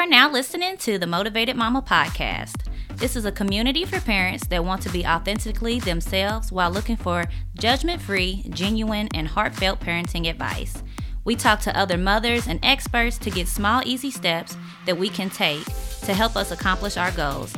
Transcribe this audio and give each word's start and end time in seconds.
are 0.00 0.06
now 0.06 0.30
listening 0.30 0.78
to 0.78 0.96
the 0.96 1.06
Motivated 1.06 1.56
Mama 1.56 1.82
podcast. 1.82 2.68
This 2.96 3.16
is 3.16 3.26
a 3.26 3.32
community 3.32 3.84
for 3.84 4.00
parents 4.00 4.46
that 4.46 4.64
want 4.64 4.80
to 4.84 4.88
be 4.88 5.04
authentically 5.04 5.78
themselves 5.78 6.50
while 6.50 6.70
looking 6.70 6.96
for 6.96 7.26
judgment 7.58 8.00
free, 8.00 8.46
genuine, 8.48 9.08
and 9.12 9.28
heartfelt 9.28 9.78
parenting 9.78 10.26
advice. 10.30 10.82
We 11.24 11.36
talk 11.36 11.60
to 11.60 11.78
other 11.78 11.98
mothers 11.98 12.46
and 12.46 12.58
experts 12.62 13.18
to 13.18 13.30
get 13.30 13.46
small, 13.46 13.82
easy 13.84 14.10
steps 14.10 14.56
that 14.86 14.96
we 14.96 15.10
can 15.10 15.28
take 15.28 15.66
to 16.04 16.14
help 16.14 16.34
us 16.34 16.50
accomplish 16.50 16.96
our 16.96 17.10
goals. 17.10 17.52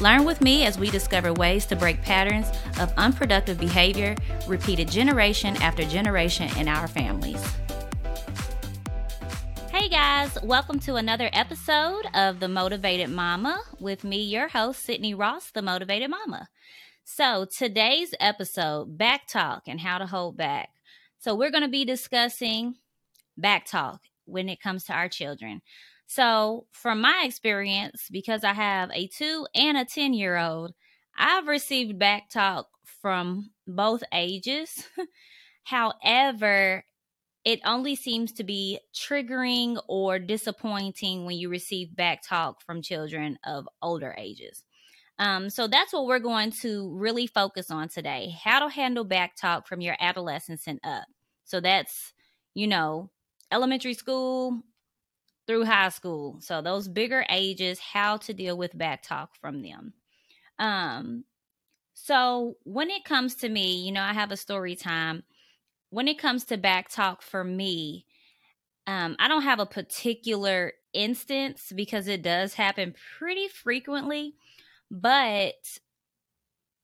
Learn 0.00 0.24
with 0.24 0.40
me 0.40 0.66
as 0.66 0.76
we 0.76 0.90
discover 0.90 1.32
ways 1.32 1.64
to 1.66 1.76
break 1.76 2.02
patterns 2.02 2.48
of 2.80 2.92
unproductive 2.96 3.60
behavior 3.60 4.16
repeated 4.48 4.90
generation 4.90 5.56
after 5.58 5.84
generation 5.84 6.50
in 6.58 6.66
our 6.66 6.88
families. 6.88 7.40
Hey 9.84 9.90
guys, 9.90 10.38
welcome 10.42 10.78
to 10.80 10.94
another 10.94 11.28
episode 11.34 12.06
of 12.14 12.40
The 12.40 12.48
Motivated 12.48 13.10
Mama 13.10 13.60
with 13.78 14.02
me, 14.02 14.22
your 14.22 14.48
host, 14.48 14.82
Sydney 14.82 15.12
Ross, 15.12 15.50
The 15.50 15.60
Motivated 15.60 16.08
Mama. 16.08 16.48
So, 17.04 17.44
today's 17.44 18.14
episode, 18.18 18.96
back 18.96 19.28
talk 19.28 19.64
and 19.66 19.78
how 19.78 19.98
to 19.98 20.06
hold 20.06 20.38
back. 20.38 20.70
So, 21.18 21.34
we're 21.34 21.50
going 21.50 21.64
to 21.64 21.68
be 21.68 21.84
discussing 21.84 22.76
back 23.36 23.66
talk 23.66 24.00
when 24.24 24.48
it 24.48 24.58
comes 24.58 24.84
to 24.84 24.94
our 24.94 25.10
children. 25.10 25.60
So, 26.06 26.64
from 26.72 27.02
my 27.02 27.24
experience, 27.26 28.08
because 28.10 28.42
I 28.42 28.54
have 28.54 28.90
a 28.94 29.06
two 29.08 29.46
and 29.54 29.76
a 29.76 29.84
10 29.84 30.14
year 30.14 30.38
old, 30.38 30.72
I've 31.14 31.46
received 31.46 31.98
back 31.98 32.30
talk 32.30 32.68
from 33.02 33.50
both 33.66 34.02
ages. 34.14 34.88
However, 35.64 36.84
it 37.44 37.60
only 37.64 37.94
seems 37.94 38.32
to 38.32 38.44
be 38.44 38.80
triggering 38.94 39.80
or 39.86 40.18
disappointing 40.18 41.26
when 41.26 41.36
you 41.36 41.48
receive 41.48 41.94
back 41.94 42.22
talk 42.22 42.62
from 42.62 42.80
children 42.80 43.38
of 43.44 43.68
older 43.82 44.14
ages. 44.16 44.64
Um, 45.18 45.50
so 45.50 45.68
that's 45.68 45.92
what 45.92 46.06
we're 46.06 46.18
going 46.18 46.50
to 46.62 46.90
really 46.96 47.26
focus 47.26 47.70
on 47.70 47.88
today 47.88 48.34
how 48.42 48.58
to 48.60 48.68
handle 48.68 49.04
back 49.04 49.36
talk 49.36 49.68
from 49.68 49.80
your 49.80 49.96
adolescence 50.00 50.66
and 50.66 50.80
up. 50.82 51.04
So 51.44 51.60
that's, 51.60 52.12
you 52.54 52.66
know, 52.66 53.10
elementary 53.52 53.94
school 53.94 54.62
through 55.46 55.64
high 55.66 55.90
school. 55.90 56.38
So 56.40 56.62
those 56.62 56.88
bigger 56.88 57.24
ages, 57.28 57.78
how 57.78 58.16
to 58.18 58.32
deal 58.32 58.56
with 58.56 58.76
back 58.76 59.02
talk 59.02 59.36
from 59.40 59.62
them. 59.62 59.92
Um, 60.58 61.24
so 61.94 62.56
when 62.64 62.90
it 62.90 63.04
comes 63.04 63.36
to 63.36 63.48
me, 63.48 63.76
you 63.84 63.92
know, 63.92 64.02
I 64.02 64.14
have 64.14 64.32
a 64.32 64.36
story 64.36 64.74
time. 64.74 65.22
When 65.94 66.08
it 66.08 66.18
comes 66.18 66.44
to 66.46 66.56
back 66.56 66.88
talk 66.88 67.22
for 67.22 67.44
me, 67.44 68.04
um, 68.86 69.14
I 69.20 69.28
don't 69.28 69.42
have 69.42 69.60
a 69.60 69.66
particular 69.66 70.72
instance 70.92 71.72
because 71.74 72.08
it 72.08 72.20
does 72.20 72.54
happen 72.54 72.94
pretty 73.16 73.46
frequently, 73.46 74.34
but 74.90 75.54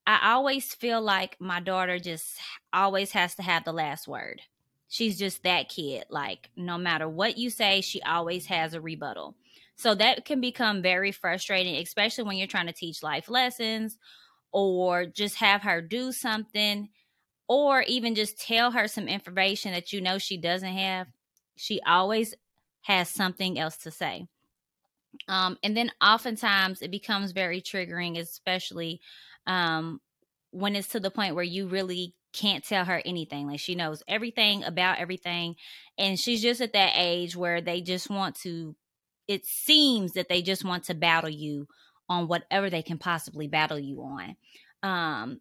I 0.06 0.32
always 0.32 0.72
feel 0.72 1.02
like 1.02 1.36
my 1.40 1.58
daughter 1.58 1.98
just 1.98 2.38
always 2.72 3.10
has 3.10 3.34
to 3.34 3.42
have 3.42 3.64
the 3.64 3.72
last 3.72 4.06
word 4.06 4.42
she's 4.90 5.16
just 5.18 5.42
that 5.44 5.70
kid. 5.70 6.04
Like, 6.10 6.50
no 6.56 6.76
matter 6.76 7.08
what 7.08 7.38
you 7.38 7.48
say, 7.48 7.80
she 7.80 8.02
always 8.02 8.46
has 8.46 8.74
a 8.74 8.80
rebuttal. 8.80 9.36
So 9.76 9.94
that 9.94 10.26
can 10.26 10.42
become 10.42 10.82
very 10.82 11.12
frustrating, 11.12 11.76
especially 11.76 12.24
when 12.24 12.36
you're 12.36 12.46
trying 12.46 12.66
to 12.66 12.72
teach 12.72 13.02
life 13.02 13.30
lessons 13.30 13.96
or 14.52 15.06
just 15.06 15.36
have 15.36 15.62
her 15.62 15.80
do 15.80 16.12
something 16.12 16.90
or 17.50 17.82
even 17.88 18.14
just 18.14 18.38
tell 18.38 18.70
her 18.70 18.86
some 18.86 19.08
information 19.08 19.72
that 19.72 19.92
you 19.92 20.00
know 20.00 20.18
she 20.18 20.36
doesn't 20.36 20.72
have. 20.72 21.08
She 21.56 21.80
always 21.84 22.32
has 22.82 23.08
something 23.08 23.58
else 23.58 23.76
to 23.78 23.90
say. 23.90 24.28
Um, 25.26 25.58
and 25.64 25.76
then 25.76 25.90
oftentimes 26.00 26.80
it 26.80 26.92
becomes 26.92 27.32
very 27.32 27.60
triggering, 27.60 28.16
especially 28.16 29.00
um, 29.48 30.00
when 30.52 30.76
it's 30.76 30.90
to 30.90 31.00
the 31.00 31.10
point 31.10 31.34
where 31.34 31.42
you 31.42 31.66
really 31.66 32.14
can't 32.32 32.62
tell 32.62 32.84
her 32.84 33.02
anything. 33.04 33.48
Like 33.48 33.58
she 33.58 33.74
knows 33.74 34.04
everything 34.06 34.62
about 34.62 35.00
everything. 35.00 35.56
And 35.98 36.20
she's 36.20 36.42
just 36.42 36.60
at 36.60 36.74
that 36.74 36.92
age 36.94 37.34
where 37.34 37.60
they 37.60 37.80
just 37.80 38.08
want 38.08 38.36
to, 38.42 38.76
it 39.26 39.44
seems 39.44 40.12
that 40.12 40.28
they 40.28 40.40
just 40.40 40.64
want 40.64 40.84
to 40.84 40.94
battle 40.94 41.28
you 41.28 41.66
on 42.08 42.28
whatever 42.28 42.70
they 42.70 42.82
can 42.82 42.98
possibly 42.98 43.48
battle 43.48 43.80
you 43.80 44.02
on. 44.02 44.36
Um, 44.84 45.40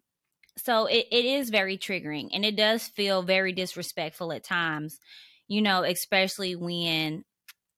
so 0.64 0.86
it, 0.86 1.06
it 1.10 1.24
is 1.24 1.50
very 1.50 1.78
triggering 1.78 2.28
and 2.32 2.44
it 2.44 2.56
does 2.56 2.88
feel 2.88 3.22
very 3.22 3.52
disrespectful 3.52 4.32
at 4.32 4.44
times, 4.44 5.00
you 5.48 5.62
know, 5.62 5.82
especially 5.82 6.54
when 6.56 7.24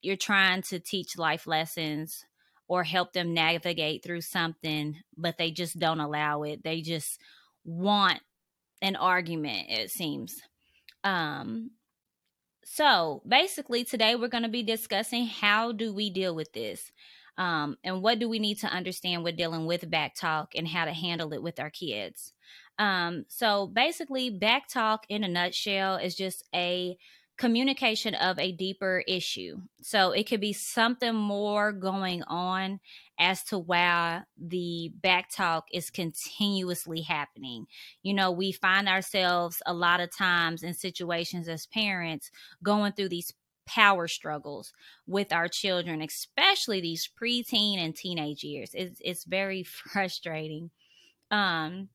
you're 0.00 0.16
trying 0.16 0.62
to 0.62 0.80
teach 0.80 1.16
life 1.16 1.46
lessons 1.46 2.24
or 2.68 2.84
help 2.84 3.12
them 3.12 3.34
navigate 3.34 4.02
through 4.02 4.20
something, 4.20 4.96
but 5.16 5.38
they 5.38 5.50
just 5.50 5.78
don't 5.78 6.00
allow 6.00 6.42
it. 6.42 6.64
They 6.64 6.80
just 6.80 7.20
want 7.64 8.20
an 8.80 8.96
argument, 8.96 9.66
it 9.68 9.90
seems. 9.90 10.40
Um, 11.04 11.70
so 12.64 13.22
basically, 13.26 13.84
today 13.84 14.16
we're 14.16 14.28
going 14.28 14.42
to 14.44 14.48
be 14.48 14.62
discussing 14.62 15.26
how 15.26 15.72
do 15.72 15.92
we 15.92 16.10
deal 16.10 16.34
with 16.34 16.52
this, 16.52 16.90
um, 17.36 17.76
and 17.84 18.02
what 18.02 18.18
do 18.18 18.28
we 18.28 18.38
need 18.38 18.58
to 18.60 18.66
understand 18.66 19.24
with 19.24 19.36
dealing 19.36 19.66
with 19.66 19.90
back 19.90 20.14
talk 20.14 20.52
and 20.54 20.66
how 20.66 20.84
to 20.84 20.92
handle 20.92 21.32
it 21.32 21.42
with 21.42 21.60
our 21.60 21.70
kids. 21.70 22.32
Um, 22.78 23.24
so 23.28 23.66
basically, 23.66 24.30
back 24.30 24.68
talk 24.68 25.04
in 25.08 25.24
a 25.24 25.28
nutshell 25.28 25.96
is 25.96 26.14
just 26.14 26.44
a 26.54 26.96
communication 27.38 28.14
of 28.14 28.38
a 28.38 28.52
deeper 28.52 29.02
issue. 29.08 29.56
So 29.80 30.12
it 30.12 30.28
could 30.28 30.40
be 30.40 30.52
something 30.52 31.14
more 31.14 31.72
going 31.72 32.22
on 32.24 32.78
as 33.18 33.42
to 33.44 33.58
why 33.58 34.22
the 34.36 34.92
back 35.02 35.30
talk 35.30 35.66
is 35.72 35.90
continuously 35.90 37.00
happening. 37.00 37.66
You 38.02 38.14
know, 38.14 38.30
we 38.30 38.52
find 38.52 38.88
ourselves 38.88 39.62
a 39.66 39.74
lot 39.74 40.00
of 40.00 40.16
times 40.16 40.62
in 40.62 40.74
situations 40.74 41.48
as 41.48 41.66
parents 41.66 42.30
going 42.62 42.92
through 42.92 43.08
these 43.08 43.32
power 43.66 44.08
struggles 44.08 44.72
with 45.06 45.32
our 45.32 45.48
children, 45.48 46.02
especially 46.02 46.80
these 46.80 47.08
preteen 47.20 47.78
and 47.78 47.96
teenage 47.96 48.44
years. 48.44 48.70
It's 48.74 49.00
it's 49.04 49.24
very 49.24 49.62
frustrating. 49.92 50.70
Um 51.30 51.88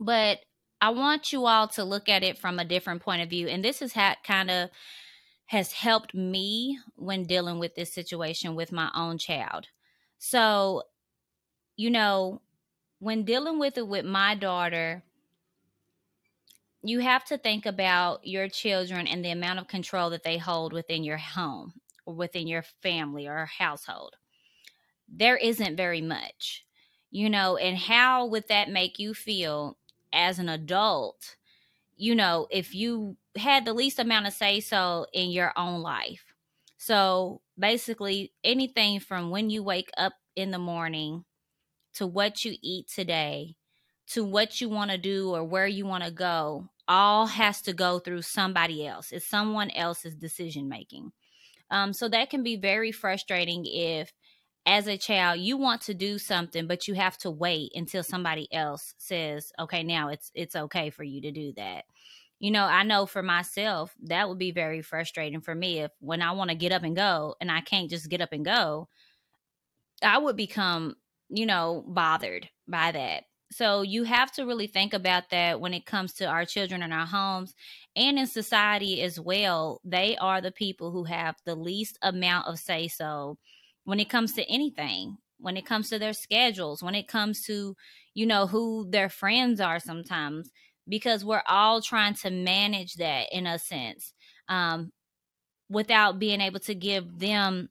but 0.00 0.40
I 0.80 0.90
want 0.90 1.32
you 1.32 1.46
all 1.46 1.68
to 1.68 1.84
look 1.84 2.08
at 2.08 2.22
it 2.22 2.38
from 2.38 2.58
a 2.58 2.64
different 2.64 3.02
point 3.02 3.22
of 3.22 3.30
view. 3.30 3.48
And 3.48 3.64
this 3.64 3.80
is 3.80 3.92
how 3.94 4.14
kind 4.24 4.50
of 4.50 4.70
has 5.46 5.72
helped 5.72 6.14
me 6.14 6.78
when 6.96 7.24
dealing 7.24 7.58
with 7.58 7.74
this 7.74 7.92
situation 7.92 8.54
with 8.54 8.72
my 8.72 8.90
own 8.94 9.16
child. 9.16 9.68
So, 10.18 10.82
you 11.76 11.90
know, 11.90 12.42
when 12.98 13.24
dealing 13.24 13.58
with 13.58 13.78
it 13.78 13.86
with 13.86 14.04
my 14.04 14.34
daughter, 14.34 15.02
you 16.82 17.00
have 17.00 17.24
to 17.26 17.38
think 17.38 17.66
about 17.66 18.26
your 18.26 18.48
children 18.48 19.06
and 19.06 19.24
the 19.24 19.30
amount 19.30 19.58
of 19.58 19.68
control 19.68 20.10
that 20.10 20.24
they 20.24 20.38
hold 20.38 20.72
within 20.72 21.04
your 21.04 21.16
home 21.16 21.74
or 22.04 22.14
within 22.14 22.46
your 22.46 22.62
family 22.82 23.26
or 23.26 23.46
household. 23.46 24.16
There 25.08 25.36
isn't 25.36 25.76
very 25.76 26.00
much, 26.00 26.64
you 27.10 27.30
know, 27.30 27.56
and 27.56 27.76
how 27.76 28.26
would 28.26 28.48
that 28.48 28.70
make 28.70 28.98
you 28.98 29.14
feel 29.14 29.78
as 30.12 30.38
an 30.38 30.48
adult, 30.48 31.36
you 31.96 32.14
know, 32.14 32.46
if 32.50 32.74
you 32.74 33.16
had 33.36 33.64
the 33.64 33.74
least 33.74 33.98
amount 33.98 34.26
of 34.26 34.32
say 34.32 34.60
so 34.60 35.06
in 35.12 35.30
your 35.30 35.52
own 35.56 35.82
life. 35.82 36.24
So 36.78 37.40
basically, 37.58 38.32
anything 38.44 39.00
from 39.00 39.30
when 39.30 39.50
you 39.50 39.62
wake 39.62 39.90
up 39.96 40.14
in 40.34 40.50
the 40.50 40.58
morning 40.58 41.24
to 41.94 42.06
what 42.06 42.44
you 42.44 42.54
eat 42.62 42.88
today 42.88 43.56
to 44.08 44.24
what 44.24 44.60
you 44.60 44.68
want 44.68 44.90
to 44.90 44.98
do 44.98 45.34
or 45.34 45.44
where 45.44 45.66
you 45.66 45.84
want 45.84 46.04
to 46.04 46.10
go 46.10 46.68
all 46.88 47.26
has 47.26 47.60
to 47.62 47.72
go 47.72 47.98
through 47.98 48.22
somebody 48.22 48.86
else. 48.86 49.10
It's 49.10 49.26
someone 49.26 49.70
else's 49.70 50.14
decision 50.14 50.68
making. 50.68 51.10
Um, 51.70 51.92
so 51.92 52.08
that 52.08 52.30
can 52.30 52.44
be 52.44 52.56
very 52.56 52.92
frustrating 52.92 53.64
if 53.66 54.12
as 54.66 54.88
a 54.88 54.98
child 54.98 55.38
you 55.38 55.56
want 55.56 55.80
to 55.80 55.94
do 55.94 56.18
something 56.18 56.66
but 56.66 56.88
you 56.88 56.94
have 56.94 57.16
to 57.16 57.30
wait 57.30 57.70
until 57.74 58.02
somebody 58.02 58.52
else 58.52 58.94
says 58.98 59.52
okay 59.58 59.82
now 59.82 60.08
it's 60.08 60.30
it's 60.34 60.56
okay 60.56 60.90
for 60.90 61.04
you 61.04 61.20
to 61.20 61.30
do 61.30 61.52
that. 61.56 61.84
You 62.38 62.50
know 62.50 62.64
i 62.64 62.82
know 62.82 63.06
for 63.06 63.22
myself 63.22 63.94
that 64.04 64.28
would 64.28 64.38
be 64.38 64.50
very 64.50 64.82
frustrating 64.82 65.40
for 65.40 65.54
me 65.54 65.80
if 65.80 65.92
when 66.00 66.20
i 66.20 66.32
want 66.32 66.50
to 66.50 66.56
get 66.56 66.72
up 66.72 66.82
and 66.82 66.94
go 66.94 67.34
and 67.40 67.50
i 67.50 67.62
can't 67.62 67.88
just 67.88 68.10
get 68.10 68.20
up 68.20 68.32
and 68.32 68.44
go 68.44 68.88
i 70.02 70.18
would 70.18 70.36
become 70.36 70.96
you 71.28 71.46
know 71.46 71.84
bothered 71.86 72.48
by 72.68 72.92
that. 72.92 73.24
So 73.52 73.82
you 73.82 74.02
have 74.02 74.32
to 74.32 74.44
really 74.44 74.66
think 74.66 74.92
about 74.92 75.30
that 75.30 75.60
when 75.60 75.72
it 75.72 75.86
comes 75.86 76.14
to 76.14 76.26
our 76.26 76.44
children 76.44 76.82
in 76.82 76.92
our 76.92 77.06
homes 77.06 77.54
and 77.94 78.18
in 78.18 78.26
society 78.26 79.00
as 79.02 79.20
well. 79.20 79.80
They 79.84 80.16
are 80.16 80.40
the 80.40 80.50
people 80.50 80.90
who 80.90 81.04
have 81.04 81.36
the 81.44 81.54
least 81.54 81.96
amount 82.02 82.48
of 82.48 82.58
say 82.58 82.88
so 82.88 83.38
when 83.86 83.98
it 83.98 84.10
comes 84.10 84.34
to 84.34 84.44
anything 84.50 85.16
when 85.38 85.56
it 85.56 85.66
comes 85.66 85.88
to 85.88 85.98
their 85.98 86.12
schedules 86.12 86.82
when 86.82 86.94
it 86.94 87.08
comes 87.08 87.42
to 87.42 87.74
you 88.14 88.26
know 88.26 88.46
who 88.46 88.86
their 88.90 89.08
friends 89.08 89.60
are 89.60 89.80
sometimes 89.80 90.50
because 90.88 91.24
we're 91.24 91.42
all 91.48 91.80
trying 91.80 92.14
to 92.14 92.30
manage 92.30 92.94
that 92.94 93.26
in 93.32 93.46
a 93.46 93.58
sense 93.58 94.12
um, 94.48 94.92
without 95.68 96.18
being 96.18 96.40
able 96.40 96.60
to 96.60 96.74
give 96.74 97.18
them 97.18 97.68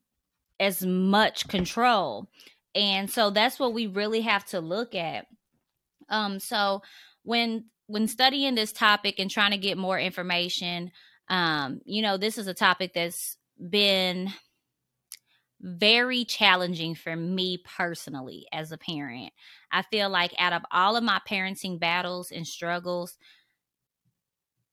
as 0.59 0.85
much 0.85 1.47
control. 1.47 2.29
And 2.73 3.09
so 3.09 3.29
that's 3.29 3.59
what 3.59 3.73
we 3.73 3.87
really 3.87 4.21
have 4.21 4.45
to 4.47 4.59
look 4.59 4.95
at. 4.95 5.25
Um 6.09 6.39
so 6.39 6.81
when 7.23 7.65
when 7.87 8.07
studying 8.07 8.55
this 8.55 8.71
topic 8.71 9.19
and 9.19 9.29
trying 9.29 9.51
to 9.51 9.57
get 9.57 9.77
more 9.77 9.99
information, 9.99 10.91
um, 11.29 11.81
you 11.85 12.01
know, 12.01 12.17
this 12.17 12.37
is 12.37 12.47
a 12.47 12.53
topic 12.53 12.93
that's 12.93 13.37
been 13.69 14.31
very 15.65 16.25
challenging 16.25 16.95
for 16.95 17.15
me 17.15 17.57
personally 17.57 18.45
as 18.53 18.71
a 18.71 18.77
parent. 18.77 19.33
I 19.71 19.81
feel 19.81 20.09
like 20.09 20.33
out 20.37 20.53
of 20.53 20.61
all 20.71 20.95
of 20.95 21.03
my 21.03 21.19
parenting 21.27 21.79
battles 21.79 22.31
and 22.31 22.47
struggles, 22.47 23.17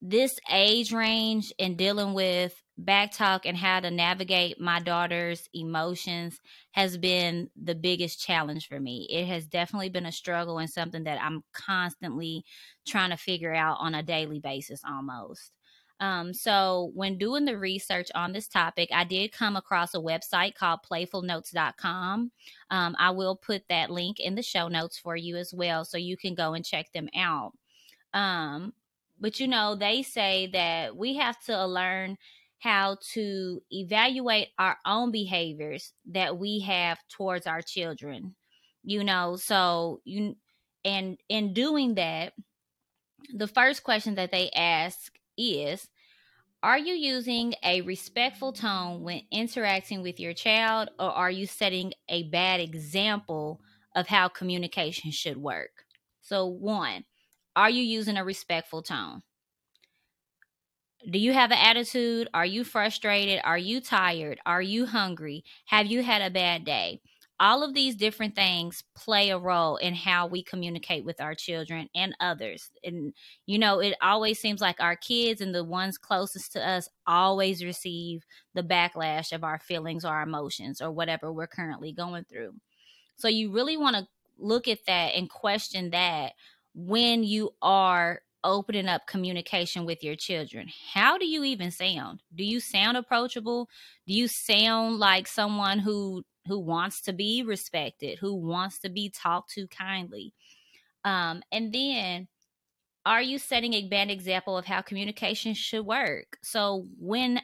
this 0.01 0.37
age 0.51 0.91
range 0.91 1.53
and 1.59 1.77
dealing 1.77 2.13
with 2.13 2.61
back 2.77 3.11
talk 3.13 3.45
and 3.45 3.55
how 3.55 3.79
to 3.79 3.89
navigate 3.89 4.59
my 4.59 4.79
daughter's 4.81 5.47
emotions 5.53 6.41
has 6.71 6.97
been 6.97 7.49
the 7.61 7.75
biggest 7.75 8.19
challenge 8.19 8.67
for 8.67 8.79
me. 8.79 9.07
It 9.09 9.25
has 9.27 9.47
definitely 9.47 9.89
been 9.89 10.05
a 10.05 10.11
struggle 10.11 10.57
and 10.57 10.69
something 10.69 11.05
that 11.05 11.21
I'm 11.21 11.43
constantly 11.53 12.43
trying 12.85 13.11
to 13.11 13.17
figure 13.17 13.53
out 13.53 13.77
on 13.79 13.95
a 13.95 14.03
daily 14.03 14.39
basis 14.39 14.81
almost. 14.85 15.51
Um, 16.03 16.33
so, 16.33 16.91
when 16.95 17.17
doing 17.17 17.45
the 17.45 17.57
research 17.57 18.09
on 18.13 18.33
this 18.33 18.49
topic, 18.49 18.89
I 18.93 19.05
did 19.05 19.31
come 19.31 19.55
across 19.55 19.93
a 19.93 19.99
website 19.99 20.53
called 20.53 20.81
playfulnotes.com. 20.83 22.29
Um, 22.69 22.95
I 22.99 23.09
will 23.11 23.37
put 23.37 23.63
that 23.69 23.89
link 23.89 24.19
in 24.19 24.35
the 24.35 24.43
show 24.43 24.67
notes 24.67 24.99
for 24.99 25.15
you 25.15 25.37
as 25.37 25.53
well, 25.53 25.85
so 25.85 25.97
you 25.97 26.17
can 26.17 26.35
go 26.35 26.55
and 26.55 26.65
check 26.65 26.91
them 26.91 27.07
out. 27.15 27.53
Um, 28.13 28.73
but 29.21 29.39
you 29.39 29.47
know, 29.47 29.75
they 29.75 30.03
say 30.03 30.47
that 30.47 30.93
we 30.93 31.15
have 31.15 31.41
to 31.45 31.65
learn 31.65 32.17
how 32.59 32.97
to 33.13 33.63
evaluate 33.71 34.49
our 34.59 34.77
own 34.85 35.09
behaviors 35.09 35.93
that 36.07 36.37
we 36.37 36.59
have 36.59 36.99
towards 37.07 37.47
our 37.47 37.61
children. 37.61 38.35
You 38.83 39.05
know, 39.05 39.37
so 39.37 40.01
you 40.03 40.35
and 40.83 41.17
in 41.29 41.53
doing 41.53 41.95
that, 41.95 42.33
the 43.33 43.47
first 43.47 43.83
question 43.83 44.15
that 44.15 44.31
they 44.31 44.49
ask 44.49 45.13
is 45.37 45.87
Are 46.63 46.79
you 46.79 46.95
using 46.95 47.53
a 47.61 47.81
respectful 47.81 48.53
tone 48.53 49.03
when 49.03 49.27
interacting 49.31 50.01
with 50.01 50.19
your 50.19 50.33
child, 50.33 50.89
or 50.97 51.11
are 51.11 51.29
you 51.29 51.45
setting 51.45 51.93
a 52.09 52.23
bad 52.29 52.59
example 52.59 53.61
of 53.95 54.07
how 54.07 54.29
communication 54.29 55.11
should 55.11 55.37
work? 55.37 55.85
So, 56.21 56.47
one, 56.47 57.05
are 57.55 57.69
you 57.69 57.83
using 57.83 58.17
a 58.17 58.23
respectful 58.25 58.81
tone? 58.81 59.21
Do 61.09 61.19
you 61.19 61.33
have 61.33 61.51
an 61.51 61.57
attitude? 61.59 62.29
Are 62.33 62.45
you 62.45 62.63
frustrated? 62.63 63.41
Are 63.43 63.57
you 63.57 63.79
tired? 63.81 64.39
Are 64.45 64.61
you 64.61 64.85
hungry? 64.85 65.43
Have 65.65 65.87
you 65.87 66.03
had 66.03 66.21
a 66.21 66.29
bad 66.29 66.65
day? 66.65 67.01
All 67.43 67.61
of 67.61 67.73
these 67.73 67.97
different 67.97 68.35
things 68.35 68.85
play 68.95 69.29
a 69.29 69.37
role 69.37 69.75
in 69.75 69.93
how 69.93 70.25
we 70.25 70.41
communicate 70.41 71.03
with 71.03 71.19
our 71.19 71.35
children 71.35 71.89
and 71.93 72.15
others. 72.21 72.71
And, 72.85 73.13
you 73.45 73.59
know, 73.59 73.79
it 73.79 73.97
always 74.01 74.39
seems 74.39 74.61
like 74.61 74.79
our 74.79 74.95
kids 74.95 75.41
and 75.41 75.53
the 75.53 75.65
ones 75.65 75.97
closest 75.97 76.53
to 76.53 76.65
us 76.65 76.87
always 77.05 77.61
receive 77.61 78.23
the 78.53 78.63
backlash 78.63 79.33
of 79.33 79.43
our 79.43 79.59
feelings 79.59 80.05
or 80.05 80.13
our 80.13 80.23
emotions 80.23 80.79
or 80.79 80.89
whatever 80.89 81.33
we're 81.33 81.47
currently 81.47 81.91
going 81.91 82.23
through. 82.23 82.53
So 83.17 83.27
you 83.27 83.51
really 83.51 83.75
want 83.75 83.97
to 83.97 84.07
look 84.37 84.69
at 84.69 84.85
that 84.87 85.13
and 85.13 85.29
question 85.29 85.89
that 85.89 86.31
when 86.73 87.25
you 87.25 87.53
are 87.61 88.21
opening 88.45 88.87
up 88.87 89.07
communication 89.07 89.85
with 89.85 90.03
your 90.03 90.15
children. 90.15 90.67
How 90.93 91.17
do 91.17 91.25
you 91.25 91.43
even 91.45 91.71
sound? 91.71 92.21
Do 92.35 92.43
you 92.43 92.59
sound 92.59 92.97
approachable? 92.97 93.69
Do 94.05 94.13
you 94.13 94.27
sound 94.27 94.99
like 94.99 95.27
someone 95.27 95.79
who 95.79 96.23
who 96.47 96.59
wants 96.59 97.01
to 97.01 97.13
be 97.13 97.43
respected, 97.43 98.19
who 98.19 98.35
wants 98.35 98.79
to 98.79 98.89
be 98.89 99.09
talked 99.09 99.51
to 99.53 99.67
kindly. 99.67 100.33
Um, 101.05 101.41
and 101.51 101.73
then 101.73 102.27
are 103.05 103.21
you 103.21 103.37
setting 103.37 103.73
a 103.73 103.87
bad 103.87 104.09
example 104.09 104.57
of 104.57 104.65
how 104.65 104.81
communication 104.81 105.53
should 105.53 105.85
work? 105.85 106.37
So 106.41 106.87
when 106.99 107.41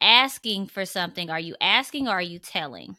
asking 0.00 0.66
for 0.66 0.84
something, 0.84 1.30
are 1.30 1.40
you 1.40 1.56
asking 1.60 2.08
or 2.08 2.12
are 2.12 2.22
you 2.22 2.38
telling? 2.38 2.96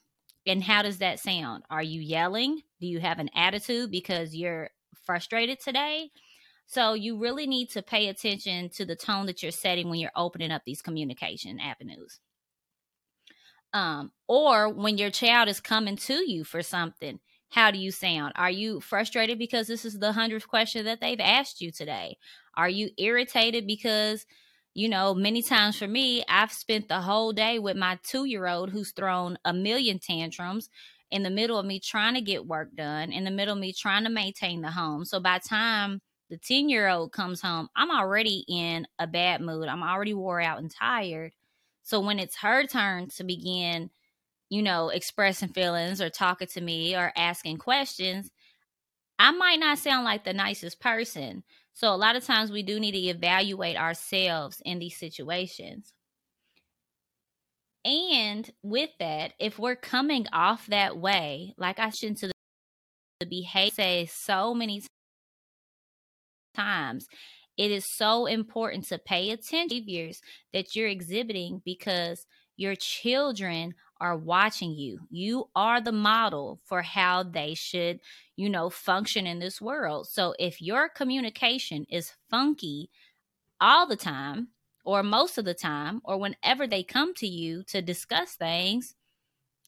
And 0.48 0.64
how 0.64 0.84
does 0.84 1.00
that 1.00 1.20
sound? 1.20 1.64
Are 1.70 1.84
you 1.84 2.02
yelling? 2.02 2.62
Do 2.80 2.88
you 2.88 3.00
have 3.00 3.20
an 3.20 3.30
attitude 3.36 3.92
because 3.92 4.36
you're 4.36 4.70
frustrated 5.06 5.60
today? 5.60 6.12
So 6.68 6.94
you 6.94 7.18
really 7.18 7.46
need 7.46 7.70
to 7.72 7.81
pay 7.81 8.08
attention 8.08 8.70
to 8.70 8.86
the 8.86 8.96
tone 8.96 9.26
that 9.28 9.44
you're 9.44 9.52
setting 9.52 9.90
when 9.90 10.00
you're 10.00 10.12
opening 10.16 10.52
up 10.52 10.64
these 10.66 10.81
communication 10.81 11.60
avenues 11.60 12.20
um, 13.75 14.12
or 14.27 14.69
when 14.69 14.98
your 14.98 15.12
child 15.12 15.50
is 15.50 15.60
coming 15.60 15.98
to 15.98 16.30
you 16.30 16.44
for 16.44 16.63
something 16.63 17.19
how 17.56 17.72
do 17.72 17.77
you 17.77 17.89
sound? 17.89 18.33
Are 18.36 18.51
you 18.51 18.81
frustrated 18.81 19.39
because 19.39 19.68
this 19.68 19.86
is 19.86 19.98
the 19.98 20.12
hundredth 20.12 20.45
question 20.45 20.83
that 20.86 21.00
they've 21.00 21.19
asked 21.22 21.62
you 21.62 21.72
today? 21.72 22.18
Are 22.57 22.68
you 22.68 22.89
irritated 22.98 23.66
because 23.66 24.25
you 24.74 24.89
know 24.89 25.13
many 25.13 25.42
times 25.42 25.77
for 25.77 25.88
me 25.88 26.22
i've 26.27 26.51
spent 26.51 26.89
the 26.89 27.00
whole 27.00 27.31
day 27.31 27.60
with 27.60 27.77
my 27.77 27.98
two 28.04 28.25
year 28.25 28.45
old 28.45 28.69
who's 28.72 28.92
thrown 28.92 29.38
a 29.45 29.54
million 29.54 30.00
tantrums 30.00 30.69
in 31.12 31.24
the 31.24 31.30
middle 31.30 31.57
of 31.57 31.66
me 31.66 31.80
trying 31.80 32.13
to 32.13 32.19
get 32.19 32.45
work 32.45 32.75
done 32.75 33.13
in 33.13 33.24
the 33.24 33.31
middle 33.31 33.54
of 33.54 33.60
me 33.60 33.71
trying 33.71 34.04
to 34.04 34.10
maintain 34.10 34.62
the 34.62 34.71
home. 34.71 35.06
So 35.06 35.21
by 35.21 35.39
time 35.39 36.01
the 36.30 36.38
10 36.38 36.68
year 36.68 36.89
old 36.89 37.13
comes 37.13 37.39
home 37.39 37.69
i'm 37.78 37.89
already 37.89 38.44
in 38.50 38.86
a 39.00 39.07
bad 39.07 39.39
mood. 39.39 39.69
I'm 39.69 39.83
already 39.83 40.13
wore 40.13 40.42
out 40.42 40.60
and 40.60 40.69
tired 40.69 41.31
so 41.86 42.00
when 42.00 42.18
it's 42.18 42.38
her 42.38 42.66
turn 42.66 43.10
to 43.10 43.24
begin, 43.24 43.92
you 44.50 44.64
know, 44.64 44.90
expressing 44.90 45.50
feelings 45.50 46.02
or 46.02 46.10
talking 46.10 46.48
to 46.48 46.60
me 46.60 46.96
or 46.96 47.14
asking 47.16 47.58
questions, 47.58 48.32
I 49.20 49.30
might 49.30 49.60
not 49.60 49.78
sound 49.78 50.04
like 50.04 50.24
the 50.24 50.34
nicest 50.34 50.82
person. 50.82 51.44
So 51.74 51.94
a 51.94 51.96
lot 51.96 52.16
of 52.16 52.26
times 52.26 52.52
we 52.52 52.64
do 52.64 52.80
need 52.80 52.94
to 52.94 52.98
evaluate 52.98 53.78
ourselves 53.78 54.64
in 54.66 54.80
these 54.80 54.98
situations. 54.98 55.94
And 57.86 58.50
with 58.64 58.90
that, 59.00 59.34
if 59.40 59.60
we're 59.60 59.76
coming 59.76 60.26
off 60.34 60.66
that 60.68 60.98
way, 60.98 61.54
like 61.56 61.78
I 61.78 61.92
shouldn't 61.92 62.18
to 62.20 62.31
the 63.20 63.28
behavior 63.28 63.72
say 63.72 64.06
so 64.08 64.56
many 64.56 64.81
times, 66.56 67.06
it 67.57 67.71
is 67.71 67.85
so 67.95 68.26
important 68.26 68.88
to 68.88 68.97
pay 68.97 69.31
attention 69.31 69.69
to 69.69 69.76
behaviors 69.81 70.21
that 70.54 70.76
you're 70.76 70.88
exhibiting 70.88 71.62
because 71.64 72.26
your 72.57 72.76
children 72.76 73.74
are 74.00 74.18
watching 74.18 74.71
you. 74.71 75.00
You 75.09 75.50
are 75.56 75.81
the 75.81 75.92
model 75.92 76.59
for 76.66 76.81
how 76.81 77.24
they 77.24 77.54
should, 77.54 78.00
you 78.35 78.50
know, 78.50 78.69
function 78.69 79.26
in 79.26 79.40
this 79.40 79.62
world. 79.62 80.07
So 80.07 80.35
if 80.40 80.62
your 80.62 80.90
communication 80.90 81.85
is 81.90 82.12
funky 82.30 82.90
all 83.62 83.88
the 83.88 83.95
time, 83.95 84.50
or 84.83 85.02
most 85.02 85.38
of 85.38 85.45
the 85.45 85.54
time, 85.54 86.02
or 86.04 86.18
whenever 86.18 86.68
they 86.68 86.83
come 86.83 87.14
to 87.16 87.28
you 87.28 87.64
to 87.64 87.81
discuss 87.81 88.35
things, 88.35 88.95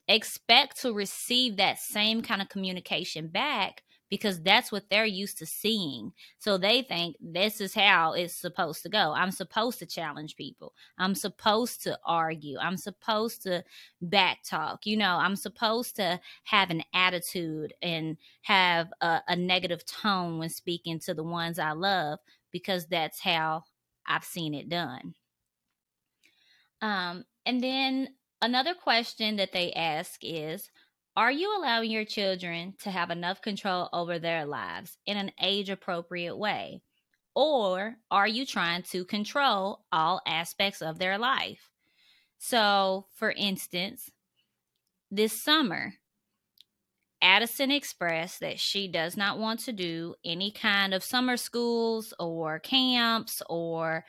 expect 0.07 0.81
to 0.81 0.93
receive 0.93 1.57
that 1.57 1.79
same 1.79 2.21
kind 2.21 2.41
of 2.41 2.49
communication 2.49 3.27
back 3.27 3.81
because 4.09 4.41
that's 4.41 4.71
what 4.71 4.89
they're 4.89 5.05
used 5.05 5.37
to 5.39 5.45
seeing. 5.45 6.13
So 6.37 6.57
they 6.57 6.81
think 6.81 7.15
this 7.19 7.59
is 7.59 7.73
how 7.73 8.13
it's 8.13 8.33
supposed 8.33 8.83
to 8.83 8.89
go. 8.89 9.13
I'm 9.13 9.31
supposed 9.31 9.79
to 9.79 9.85
challenge 9.85 10.35
people. 10.35 10.73
I'm 10.97 11.15
supposed 11.15 11.83
to 11.83 11.99
argue. 12.05 12.57
I'm 12.59 12.77
supposed 12.77 13.43
to 13.43 13.63
back 14.01 14.39
talk. 14.43 14.85
You 14.85 14.97
know, 14.97 15.17
I'm 15.17 15.35
supposed 15.35 15.95
to 15.97 16.19
have 16.43 16.69
an 16.69 16.83
attitude 16.93 17.73
and 17.81 18.17
have 18.43 18.91
a, 19.01 19.21
a 19.27 19.35
negative 19.35 19.85
tone 19.85 20.39
when 20.39 20.49
speaking 20.49 20.99
to 20.99 21.13
the 21.13 21.23
ones 21.23 21.59
I 21.59 21.71
love 21.71 22.19
because 22.51 22.85
that's 22.87 23.19
how 23.19 23.63
I've 24.05 24.23
seen 24.23 24.53
it 24.53 24.69
done. 24.69 25.13
Um, 26.81 27.25
and 27.45 27.61
then 27.61 28.09
another 28.41 28.73
question 28.73 29.35
that 29.37 29.51
they 29.51 29.73
ask 29.73 30.19
is 30.21 30.69
are 31.17 31.31
you 31.31 31.57
allowing 31.57 31.89
your 31.89 32.05
children 32.05 32.75
to 32.83 32.91
have 32.91 33.09
enough 33.09 33.41
control 33.41 33.89
over 33.91 34.19
their 34.19 34.45
lives 34.45 34.99
in 35.07 35.17
an 35.17 35.31
age 35.41 35.71
appropriate 35.71 36.37
way? 36.37 36.83
Or 37.33 37.95
are 38.11 38.27
you 38.27 38.45
trying 38.45 38.83
to 38.91 39.03
control 39.03 39.83
all 39.91 40.21
aspects 40.27 40.79
of 40.79 40.99
their 40.99 41.17
life? 41.17 41.71
So, 42.37 43.07
for 43.15 43.31
instance, 43.31 44.11
this 45.09 45.33
summer, 45.33 45.95
Addison 47.19 47.71
expressed 47.71 48.41
that 48.41 48.59
she 48.59 48.87
does 48.87 49.17
not 49.17 49.39
want 49.39 49.61
to 49.61 49.73
do 49.73 50.13
any 50.23 50.51
kind 50.51 50.93
of 50.93 51.03
summer 51.03 51.35
schools 51.35 52.13
or 52.19 52.59
camps 52.59 53.41
or 53.49 54.05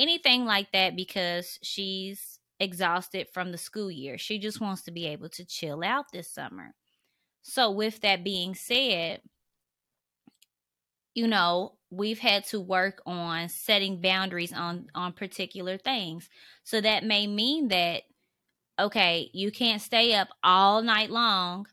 anything 0.00 0.46
like 0.46 0.72
that 0.72 0.96
because 0.96 1.60
she's 1.62 2.39
exhausted 2.60 3.28
from 3.32 3.50
the 3.52 3.58
school 3.58 3.90
year. 3.90 4.18
She 4.18 4.38
just 4.38 4.60
wants 4.60 4.82
to 4.82 4.92
be 4.92 5.06
able 5.06 5.30
to 5.30 5.44
chill 5.44 5.82
out 5.82 6.06
this 6.12 6.30
summer. 6.30 6.74
So, 7.42 7.70
with 7.70 8.00
that 8.02 8.22
being 8.22 8.54
said, 8.54 9.22
you 11.14 11.26
know, 11.26 11.76
we've 11.90 12.18
had 12.18 12.44
to 12.46 12.60
work 12.60 13.02
on 13.06 13.48
setting 13.48 14.00
boundaries 14.00 14.52
on 14.52 14.86
on 14.94 15.12
particular 15.12 15.76
things. 15.76 16.28
So 16.64 16.80
that 16.80 17.04
may 17.04 17.26
mean 17.26 17.68
that 17.68 18.02
okay, 18.78 19.30
you 19.34 19.50
can't 19.50 19.82
stay 19.82 20.14
up 20.14 20.28
all 20.42 20.82
night 20.82 21.10
long 21.10 21.66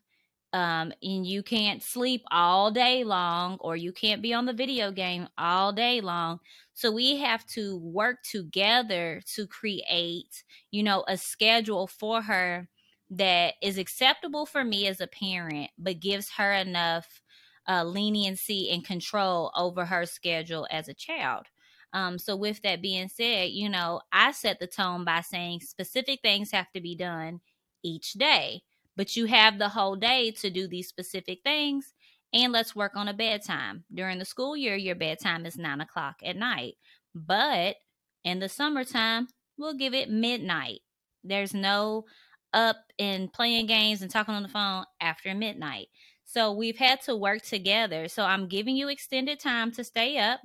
um, 0.53 0.91
and 1.01 1.25
you 1.25 1.44
can't 1.44 1.82
sleep 1.82 2.24
all 2.32 2.72
day 2.72 3.03
long 3.03 3.58
or 3.62 3.75
you 3.75 3.94
can't 3.94 4.22
be 4.22 4.34
on 4.34 4.46
the 4.46 4.53
video 4.53 4.91
game 4.91 5.27
all 5.38 5.72
day 5.72 6.01
long. 6.01 6.39
So 6.77 6.91
we 6.91 7.17
have 7.17 7.43
to 7.48 7.77
work 7.77 8.22
together 8.24 9.22
to 9.36 9.48
create, 9.48 10.43
you 10.69 10.84
know, 10.84 11.03
a 11.07 11.17
schedule 11.17 11.88
for 11.88 12.22
her 12.22 12.69
that 13.10 13.55
is 13.63 13.79
acceptable 13.79 14.46
for 14.46 14.63
me 14.63 14.88
as 14.88 15.01
a 15.01 15.07
parent, 15.07 15.72
but 15.79 16.00
gives 16.00 16.29
her 16.34 16.53
enough 16.53 17.24
uh, 17.67 17.84
leniency 17.84 18.69
and 18.69 18.86
control 18.86 19.51
over 19.55 19.86
her 19.86 20.05
schedule 20.05 20.67
as 20.69 20.88
a 20.88 20.93
child. 20.93 21.48
Um, 21.93 22.19
so, 22.19 22.36
with 22.36 22.62
that 22.62 22.81
being 22.81 23.07
said, 23.07 23.50
you 23.51 23.69
know, 23.69 24.01
I 24.12 24.31
set 24.31 24.60
the 24.60 24.67
tone 24.67 25.03
by 25.05 25.22
saying 25.22 25.62
specific 25.62 26.22
things 26.22 26.51
have 26.51 26.72
to 26.74 26.81
be 26.81 26.96
done 26.96 27.41
each 27.84 28.13
day, 28.13 28.62
but 28.96 29.15
you 29.15 29.25
have 29.25 29.57
the 29.57 29.69
whole 29.69 29.96
day 29.96 30.31
to 30.31 30.50
do 30.51 30.67
these 30.67 30.88
specific 30.89 31.39
things. 31.43 31.93
And 32.34 32.51
let's 32.51 32.75
work 32.75 32.96
on 32.96 33.07
a 33.07 33.13
bedtime. 33.13 33.84
During 33.93 34.19
the 34.19 34.25
school 34.25 34.57
year, 34.57 34.75
your 34.75 34.96
bedtime 34.96 35.46
is 35.46 35.57
nine 35.57 35.81
o'clock 35.81 36.17
at 36.24 36.36
night. 36.36 36.75
But 37.15 37.77
in 38.24 38.39
the 38.39 38.50
summertime, 38.50 39.27
we'll 39.57 39.74
give 39.74 39.93
it 39.93 40.10
midnight. 40.10 40.81
There's 41.24 41.53
no 41.53 42.05
up 42.53 42.77
and 43.00 43.31
playing 43.31 43.67
games 43.67 44.01
and 44.01 44.12
talking 44.12 44.36
on 44.36 44.43
the 44.43 44.50
phone 44.50 44.86
after 45.01 45.34
midnight. 45.34 45.88
So 46.25 46.51
we've 46.51 46.77
had 46.77 47.01
to 47.03 47.15
work 47.15 47.41
together. 47.43 48.07
So 48.07 48.24
I'm 48.24 48.48
giving 48.48 48.75
you 48.75 48.89
extended 48.89 49.39
time 49.39 49.72
to 49.74 49.84
stay 49.84 50.17
up. 50.17 50.41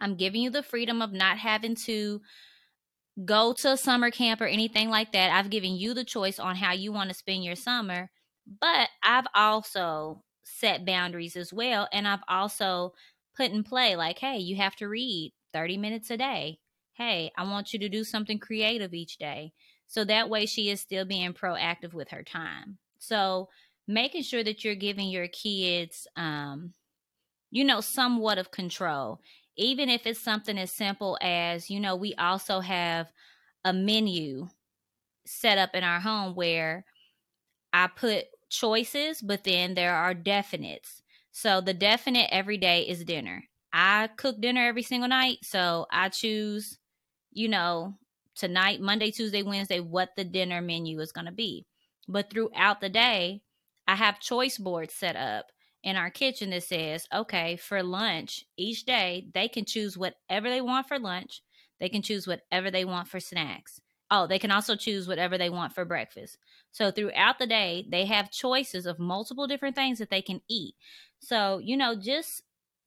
I'm 0.00 0.16
giving 0.16 0.42
you 0.42 0.50
the 0.50 0.62
freedom 0.62 1.00
of 1.00 1.12
not 1.12 1.38
having 1.38 1.74
to 1.86 2.20
go 3.24 3.52
to 3.54 3.72
a 3.72 3.76
summer 3.76 4.10
camp 4.10 4.40
or 4.40 4.46
anything 4.46 4.90
like 4.90 5.12
that. 5.12 5.30
I've 5.30 5.50
given 5.50 5.76
you 5.76 5.94
the 5.94 6.04
choice 6.04 6.38
on 6.38 6.56
how 6.56 6.72
you 6.72 6.92
want 6.92 7.08
to 7.10 7.14
spend 7.14 7.44
your 7.44 7.54
summer. 7.54 8.10
But 8.60 8.88
I've 9.02 9.26
also 9.34 10.22
set 10.46 10.86
boundaries 10.86 11.36
as 11.36 11.52
well. 11.52 11.88
And 11.92 12.06
I've 12.06 12.22
also 12.28 12.94
put 13.36 13.50
in 13.50 13.64
play, 13.64 13.96
like, 13.96 14.18
hey, 14.18 14.38
you 14.38 14.56
have 14.56 14.76
to 14.76 14.88
read 14.88 15.32
30 15.52 15.76
minutes 15.76 16.10
a 16.10 16.16
day. 16.16 16.60
Hey, 16.94 17.32
I 17.36 17.42
want 17.42 17.72
you 17.72 17.78
to 17.80 17.88
do 17.88 18.04
something 18.04 18.38
creative 18.38 18.94
each 18.94 19.18
day. 19.18 19.52
So 19.88 20.04
that 20.04 20.30
way 20.30 20.46
she 20.46 20.70
is 20.70 20.80
still 20.80 21.04
being 21.04 21.34
proactive 21.34 21.92
with 21.92 22.08
her 22.10 22.22
time. 22.22 22.78
So 22.98 23.48
making 23.88 24.22
sure 24.22 24.44
that 24.44 24.64
you're 24.64 24.74
giving 24.76 25.08
your 25.10 25.28
kids, 25.28 26.06
um, 26.16 26.72
you 27.50 27.64
know, 27.64 27.80
somewhat 27.80 28.38
of 28.38 28.50
control. 28.50 29.20
Even 29.56 29.88
if 29.88 30.06
it's 30.06 30.20
something 30.20 30.58
as 30.58 30.70
simple 30.70 31.18
as, 31.20 31.70
you 31.70 31.80
know, 31.80 31.96
we 31.96 32.14
also 32.14 32.60
have 32.60 33.10
a 33.64 33.72
menu 33.72 34.48
set 35.26 35.58
up 35.58 35.74
in 35.74 35.82
our 35.82 36.00
home 36.00 36.34
where 36.34 36.84
I 37.72 37.88
put 37.88 38.26
choices, 38.48 39.20
but 39.20 39.44
then 39.44 39.74
there 39.74 39.94
are 39.94 40.14
definites. 40.14 41.02
So 41.32 41.60
the 41.60 41.74
definite 41.74 42.28
every 42.32 42.56
day 42.56 42.82
is 42.82 43.04
dinner. 43.04 43.44
I 43.72 44.08
cook 44.16 44.40
dinner 44.40 44.66
every 44.66 44.82
single 44.82 45.08
night, 45.08 45.38
so 45.42 45.86
I 45.90 46.08
choose, 46.08 46.78
you 47.32 47.48
know, 47.48 47.94
tonight, 48.34 48.80
Monday, 48.80 49.10
Tuesday, 49.10 49.42
Wednesday, 49.42 49.80
what 49.80 50.10
the 50.16 50.24
dinner 50.24 50.62
menu 50.62 51.00
is 51.00 51.12
going 51.12 51.26
to 51.26 51.32
be. 51.32 51.66
But 52.08 52.30
throughout 52.30 52.80
the 52.80 52.88
day, 52.88 53.42
I 53.86 53.96
have 53.96 54.20
choice 54.20 54.58
boards 54.58 54.94
set 54.94 55.16
up 55.16 55.46
in 55.82 55.96
our 55.96 56.10
kitchen 56.10 56.50
that 56.50 56.64
says, 56.64 57.06
okay, 57.14 57.56
for 57.56 57.82
lunch 57.82 58.44
each 58.56 58.84
day, 58.84 59.28
they 59.34 59.48
can 59.48 59.64
choose 59.64 59.96
whatever 59.96 60.48
they 60.48 60.60
want 60.60 60.88
for 60.88 60.98
lunch. 60.98 61.42
They 61.78 61.88
can 61.88 62.02
choose 62.02 62.26
whatever 62.26 62.70
they 62.70 62.84
want 62.84 63.08
for 63.08 63.20
snacks. 63.20 63.80
Oh, 64.10 64.26
they 64.26 64.38
can 64.38 64.52
also 64.52 64.76
choose 64.76 65.08
whatever 65.08 65.36
they 65.36 65.50
want 65.50 65.74
for 65.74 65.84
breakfast. 65.84 66.38
So 66.70 66.90
throughout 66.90 67.38
the 67.38 67.46
day, 67.46 67.86
they 67.90 68.04
have 68.06 68.30
choices 68.30 68.86
of 68.86 68.98
multiple 68.98 69.46
different 69.46 69.74
things 69.74 69.98
that 69.98 70.10
they 70.10 70.22
can 70.22 70.40
eat. 70.48 70.74
So, 71.18 71.58
you 71.58 71.76
know, 71.76 71.96
just 71.96 72.42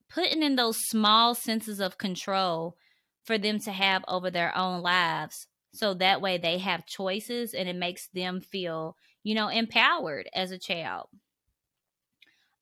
putting 0.08 0.42
in 0.42 0.56
those 0.56 0.78
small 0.78 1.34
senses 1.34 1.80
of 1.80 1.98
control 1.98 2.76
for 3.24 3.38
them 3.38 3.58
to 3.60 3.72
have 3.72 4.04
over 4.08 4.30
their 4.30 4.56
own 4.56 4.82
lives 4.82 5.46
so 5.72 5.94
that 5.94 6.20
way 6.20 6.36
they 6.36 6.58
have 6.58 6.86
choices 6.86 7.54
and 7.54 7.68
it 7.68 7.76
makes 7.76 8.08
them 8.08 8.40
feel 8.40 8.96
you 9.22 9.34
know 9.34 9.48
empowered 9.48 10.28
as 10.34 10.50
a 10.50 10.58
child 10.58 11.08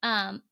um 0.03 0.43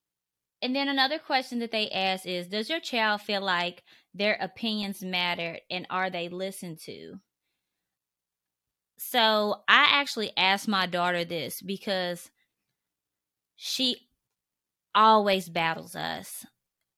and 0.62 0.74
then 0.74 0.88
another 0.88 1.18
question 1.18 1.58
that 1.58 1.70
they 1.70 1.90
ask 1.90 2.26
is 2.26 2.48
does 2.48 2.70
your 2.70 2.80
child 2.80 3.20
feel 3.20 3.42
like 3.42 3.82
their 4.14 4.38
opinions 4.40 5.02
matter 5.02 5.58
and 5.70 5.86
are 5.90 6.10
they 6.10 6.28
listened 6.28 6.78
to 6.78 7.20
so 8.98 9.56
i 9.68 9.88
actually 9.92 10.32
asked 10.36 10.68
my 10.68 10.86
daughter 10.86 11.24
this 11.24 11.60
because 11.60 12.30
she 13.56 13.96
always 14.94 15.48
battles 15.48 15.94
us 15.94 16.46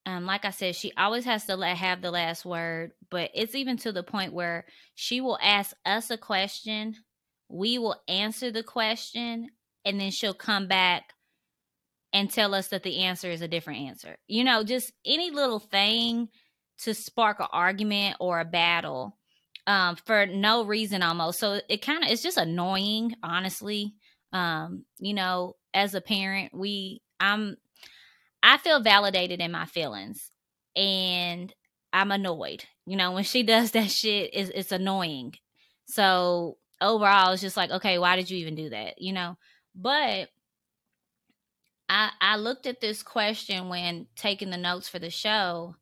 um, 0.09 0.25
like 0.25 0.47
I 0.47 0.50
said, 0.52 0.75
she 0.75 0.90
always 0.97 1.26
has 1.26 1.45
to 1.47 1.57
let, 1.57 1.76
have 1.76 2.00
the 2.00 2.11
last 2.11 2.47
word, 2.47 2.93
but 3.11 3.31
it's 3.35 3.55
even 3.55 3.76
to 3.78 3.93
the 3.93 4.02
point 4.02 4.33
where 4.33 4.64
she 4.95 5.21
will 5.21 5.38
ask 5.43 5.76
us 5.85 6.11
a 6.11 6.17
question, 6.17 6.95
we 7.50 7.76
will 7.76 7.95
answer 8.09 8.50
the 8.50 8.62
question, 8.62 9.50
and 9.85 10.00
then 10.00 10.11
she'll 10.11 10.33
come 10.33 10.67
back 10.67 11.12
and 12.14 12.31
tell 12.31 12.55
us 12.55 12.69
that 12.69 12.85
the 12.85 13.00
answer 13.00 13.31
is 13.31 13.43
a 13.43 13.49
different 13.49 13.81
answer. 13.81 14.17
You 14.26 14.45
know, 14.45 14.64
just 14.64 14.95
any 15.05 15.31
little 15.31 15.59
thing 15.59 16.31
to 16.78 16.95
spark 16.95 17.40
an 17.40 17.49
argument 17.52 18.17
or 18.19 18.40
a 18.40 18.47
battle 18.47 19.17
um, 19.68 19.96
for 20.06 20.25
no 20.26 20.64
reason 20.64 21.02
almost. 21.02 21.38
So 21.38 21.60
it 21.68 21.82
kind 21.82 22.02
of 22.02 22.10
it's 22.10 22.22
just 22.22 22.38
annoying, 22.38 23.14
honestly. 23.22 23.94
Um, 24.32 24.84
you 24.98 25.14
know, 25.14 25.56
as 25.75 25.94
a 25.94 26.00
parent, 26.00 26.52
we 26.54 27.02
I'm 27.20 27.56
I 28.42 28.56
feel 28.56 28.82
validated 28.82 29.40
in 29.40 29.52
my 29.52 29.66
feelings 29.66 30.32
and 30.75 31.54
I'm 31.92 32.10
annoyed. 32.10 32.64
You 32.87 32.96
know, 32.96 33.12
when 33.12 33.25
she 33.25 33.42
does 33.44 33.72
that 33.72 33.90
shit, 33.90 34.30
it's, 34.32 34.50
it's 34.50 34.72
annoying. 34.72 35.34
So 35.84 36.56
overall, 36.80 37.32
it's 37.32 37.42
just 37.42 37.56
like, 37.56 37.70
okay, 37.70 37.98
why 37.98 38.16
did 38.16 38.30
you 38.30 38.38
even 38.38 38.54
do 38.54 38.70
that? 38.70 38.94
You 39.02 39.12
know, 39.12 39.37
but 39.75 40.30
I 41.90 42.10
I 42.22 42.37
looked 42.37 42.66
at 42.66 42.80
this 42.80 43.02
question 43.02 43.68
when 43.68 44.06
taking 44.16 44.48
the 44.48 44.56
notes 44.56 44.88
for 44.88 44.98
the 44.98 45.10
show, 45.10 45.76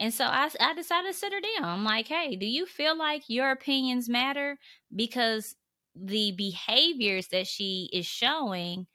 and 0.00 0.12
so 0.12 0.24
I 0.24 0.48
I 0.60 0.74
decided 0.74 1.12
to 1.12 1.18
sit 1.18 1.32
her 1.32 1.40
down. 1.40 1.68
I'm 1.68 1.84
like, 1.84 2.08
hey, 2.08 2.36
do 2.36 2.46
you 2.46 2.66
feel 2.66 2.96
like 2.96 3.22
your 3.28 3.50
opinions 3.50 4.08
matter? 4.08 4.58
Because 4.94 5.54
the 5.94 6.32
behaviors 6.32 7.28
that 7.28 7.46
she 7.46 7.88
is 7.92 8.06
showing 8.06 8.86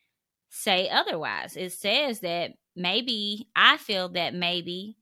say 0.49 0.89
otherwise. 0.89 1.55
It 1.55 1.71
says 1.71 2.19
that 2.21 2.51
maybe 2.75 3.47
I 3.55 3.77
feel 3.77 4.09
that 4.09 4.33
maybe 4.33 4.97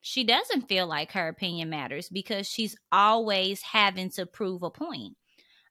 she 0.00 0.24
doesn't 0.24 0.68
feel 0.68 0.86
like 0.86 1.12
her 1.12 1.28
opinion 1.28 1.70
matters 1.70 2.08
because 2.08 2.48
she's 2.48 2.76
always 2.90 3.62
having 3.62 4.10
to 4.10 4.26
prove 4.26 4.62
a 4.62 4.70
point. 4.70 5.16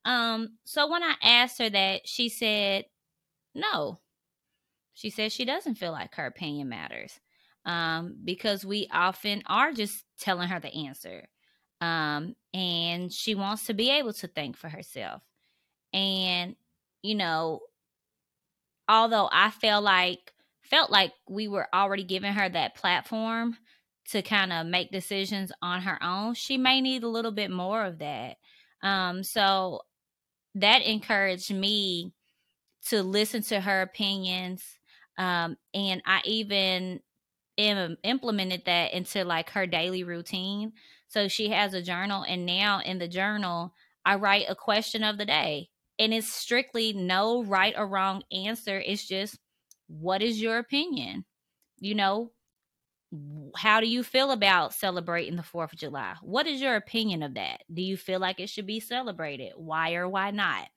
Um, 0.06 0.58
so 0.64 0.90
when 0.90 1.04
I 1.04 1.16
asked 1.22 1.60
her 1.60 1.70
that, 1.70 2.08
she 2.08 2.30
said, 2.30 2.86
no. 3.54 4.00
She 4.94 5.10
said 5.10 5.32
she 5.32 5.46
doesn't 5.46 5.76
feel 5.76 5.92
like 5.92 6.16
her 6.16 6.26
opinion 6.26 6.70
matters 6.70 7.20
um, 7.66 8.16
because 8.24 8.66
we 8.66 8.88
often 8.92 9.44
are 9.46 9.72
just 9.72 10.04
telling 10.20 10.50
her 10.50 10.60
the 10.60 10.74
answer. 10.74 11.28
Um, 11.80 12.36
and 12.54 13.12
she 13.12 13.36
wants 13.36 13.66
to 13.66 13.74
be 13.74 13.90
able 13.90 14.14
to 14.14 14.28
think 14.28 14.56
for 14.56 14.70
herself. 14.70 15.22
And, 15.94 16.56
you 17.02 17.16
know, 17.16 17.62
although 18.88 19.30
I 19.32 19.52
felt 19.52 19.84
like 19.84 20.34
felt 20.62 20.92
like 20.92 21.12
we 21.28 21.48
were 21.48 21.68
already 21.74 22.04
giving 22.04 22.32
her 22.32 22.48
that 22.48 22.76
platform 22.76 23.58
to 24.10 24.22
kind 24.22 24.54
of 24.54 24.68
make 24.68 24.92
decisions 24.92 25.52
on 25.62 25.82
her 25.82 26.02
own, 26.02 26.34
she 26.34 26.58
may 26.58 26.82
need 26.82 27.04
a 27.04 27.10
little 27.10 27.32
bit 27.32 27.52
more 27.52 27.84
of 27.84 28.00
that. 28.00 28.38
Um, 28.82 29.24
so 29.24 29.82
that 30.56 30.82
encouraged 30.84 31.54
me 31.54 32.14
to 32.88 33.04
listen 33.04 33.42
to 33.44 33.60
her 33.60 33.82
opinions. 33.82 34.64
Um, 35.18 35.58
and 35.74 36.02
I 36.06 36.22
even 36.26 37.02
Im- 37.70 37.78
um, 37.92 37.98
implemented 38.04 38.64
that 38.66 38.94
into 38.94 39.24
like 39.24 39.50
her 39.52 39.68
daily 39.68 40.04
routine. 40.04 40.74
So 41.08 41.28
she 41.28 41.50
has 41.50 41.74
a 41.74 41.82
journal, 41.82 42.24
and 42.24 42.46
now 42.46 42.80
in 42.80 43.00
the 43.00 43.08
journal, 43.08 43.74
I 44.06 44.16
write 44.16 44.46
a 44.50 44.56
question 44.56 45.04
of 45.04 45.18
the 45.18 45.26
day. 45.26 45.70
And 46.00 46.14
it's 46.14 46.34
strictly 46.34 46.94
no 46.94 47.44
right 47.44 47.76
or 47.78 47.88
wrong 47.88 48.24
answer. 48.32 48.80
It's 48.80 49.08
just 49.08 49.38
what 49.88 50.22
is 50.22 50.42
your 50.42 50.58
opinion? 50.58 51.26
You 51.80 51.96
know, 51.96 52.32
how 53.58 53.82
do 53.82 53.88
you 53.88 54.04
feel 54.04 54.32
about 54.32 54.74
celebrating 54.74 55.36
the 55.36 55.44
4th 55.44 55.74
of 55.74 55.80
July? 55.80 56.16
What 56.22 56.48
is 56.48 56.62
your 56.62 56.76
opinion 56.76 57.24
of 57.24 57.34
that? 57.36 57.64
Do 57.74 57.82
you 57.82 57.98
feel 57.98 58.20
like 58.20 58.40
it 58.40 58.50
should 58.50 58.66
be 58.66 58.80
celebrated? 58.80 59.54
Why 59.56 59.94
or 59.96 60.08
why 60.08 60.32
not? 60.32 60.68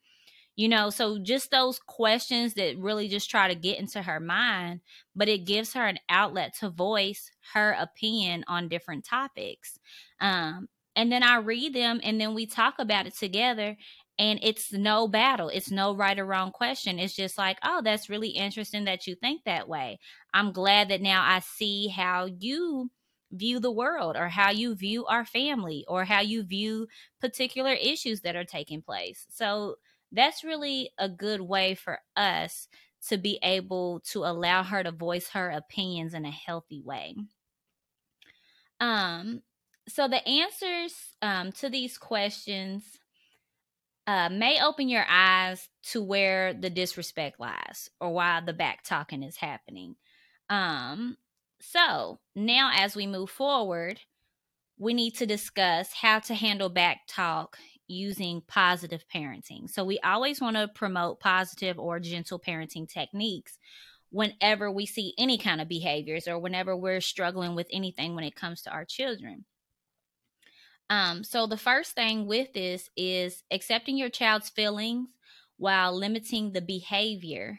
You 0.57 0.69
know, 0.69 0.91
so 0.91 1.19
just 1.19 1.51
those 1.51 1.81
questions 1.81 2.55
that 2.55 2.79
really 2.79 3.09
just 3.09 3.29
try 3.29 3.49
to 3.49 3.57
get 3.57 3.79
into 3.81 4.03
her 4.03 4.21
mind, 4.21 4.81
but 5.17 5.29
it 5.29 5.47
gives 5.47 5.73
her 5.73 5.87
an 5.87 5.99
outlet 6.09 6.55
to 6.61 6.71
voice 6.71 7.29
her 7.55 7.73
opinion 7.73 8.45
on 8.47 8.69
different 8.69 9.05
topics. 9.05 9.79
Um, 10.21 10.69
and 10.95 11.11
then 11.11 11.25
I 11.25 11.39
read 11.39 11.75
them 11.75 12.01
and 12.05 12.21
then 12.21 12.35
we 12.35 12.47
talk 12.47 12.75
about 12.79 13.07
it 13.07 13.17
together. 13.17 13.77
and 14.19 14.39
it's 14.43 14.73
no 14.73 15.09
battle 15.09 15.49
it's 15.49 15.71
no 15.73 15.95
right 15.97 16.19
or 16.21 16.25
wrong 16.25 16.53
question 16.53 17.01
it's 17.01 17.17
just 17.17 17.37
like 17.37 17.59
oh 17.65 17.81
that's 17.83 18.09
really 18.09 18.29
interesting 18.29 18.85
that 18.85 19.07
you 19.09 19.17
think 19.17 19.43
that 19.45 19.69
way 19.69 19.99
i'm 20.33 20.53
glad 20.53 20.89
that 20.89 21.01
now 21.03 21.21
i 21.25 21.41
see 21.41 21.89
how 21.89 22.27
you 22.39 22.89
view 23.33 23.59
the 23.59 23.73
world 23.73 24.17
or 24.17 24.29
how 24.29 24.51
you 24.51 24.75
view 24.77 25.05
our 25.07 25.25
family 25.25 25.85
or 25.89 26.05
how 26.05 26.21
you 26.21 26.45
view 26.45 26.87
particular 27.21 27.73
issues 27.73 28.21
that 28.21 28.37
are 28.37 28.45
taking 28.45 28.81
place 28.81 29.27
so 29.31 29.75
that's 30.15 30.45
really 30.45 30.91
a 30.99 31.09
good 31.09 31.41
way 31.41 31.75
for 31.75 31.99
us 32.17 32.69
to 33.09 33.19
be 33.19 33.39
able 33.43 34.01
to 34.01 34.21
allow 34.21 34.63
her 34.63 34.83
to 34.83 34.93
voice 34.93 35.29
her 35.29 35.51
opinions 35.51 36.15
in 36.15 36.25
a 36.25 36.31
healthy 36.31 36.81
way 36.83 37.15
um 38.81 39.43
so 39.89 40.09
the 40.09 40.27
answers 40.27 40.95
um, 41.21 41.53
to 41.53 41.69
these 41.69 41.99
questions 41.99 42.99
uh, 44.07 44.29
may 44.31 44.63
open 44.63 44.89
your 44.89 45.05
eyes 45.09 45.69
to 45.83 46.03
where 46.03 46.53
the 46.53 46.71
disrespect 46.71 47.41
lies 47.41 47.91
or 48.01 48.13
why 48.13 48.41
the 48.41 48.53
back 48.53 48.83
talking 48.83 49.23
is 49.23 49.37
happening. 49.37 49.97
Um, 50.51 51.17
so 51.61 52.21
now, 52.35 52.71
as 52.75 52.95
we 52.95 53.07
move 53.07 53.31
forward, 53.31 54.01
we 54.79 54.93
need 54.93 55.13
to 55.17 55.27
discuss 55.27 55.93
how 55.93 56.19
to 56.21 56.35
handle 56.35 56.69
back 56.69 57.03
talk 57.09 57.57
using 57.87 58.43
positive 58.47 59.05
parenting. 59.13 59.69
So, 59.69 59.85
we 59.85 59.99
always 60.01 60.41
want 60.41 60.57
to 60.57 60.69
promote 60.69 61.21
positive 61.21 61.79
or 61.79 62.01
gentle 62.01 62.39
parenting 62.39 62.89
techniques 62.89 63.59
whenever 64.11 64.71
we 64.71 64.87
see 64.87 65.13
any 65.19 65.37
kind 65.37 65.61
of 65.61 65.69
behaviors 65.69 66.29
or 66.29 66.39
whenever 66.39 66.77
we're 66.77 67.01
struggling 67.01 67.55
with 67.55 67.67
anything 67.73 68.15
when 68.15 68.25
it 68.25 68.37
comes 68.37 68.63
to 68.63 68.71
our 68.71 68.85
children. 68.85 69.45
Um, 70.91 71.25
so 71.25 71.47
the 71.47 71.57
first 71.57 71.93
thing 71.93 72.27
with 72.27 72.53
this 72.53 72.89
is 72.97 73.43
accepting 73.51 73.97
your 73.97 74.11
child's 74.11 74.51
feelings 74.51 75.09
while 75.57 75.97
limiting 75.97 76.53
the 76.53 76.61
behavior 76.61 77.59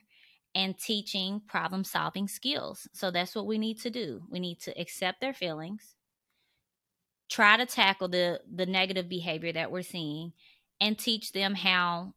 and 0.53 0.77
teaching 0.77 1.41
problem 1.48 1.84
solving 1.84 2.27
skills. 2.27 2.88
So 2.94 3.12
that's 3.12 3.36
what 3.36 3.48
we 3.48 3.58
need 3.58 3.82
to 3.82 3.89
do. 3.89 4.22
We 4.29 4.39
need 4.39 4.62
to 4.62 4.79
accept 4.79 5.20
their 5.20 5.34
feelings, 5.34 5.96
try 7.29 7.58
to 7.58 7.65
tackle 7.65 8.08
the 8.08 8.41
the 8.53 8.65
negative 8.65 9.10
behavior 9.10 9.53
that 9.53 9.72
we're 9.72 9.82
seeing 9.82 10.34
and 10.79 10.98
teach 10.98 11.32
them 11.32 11.55
how 11.55 12.13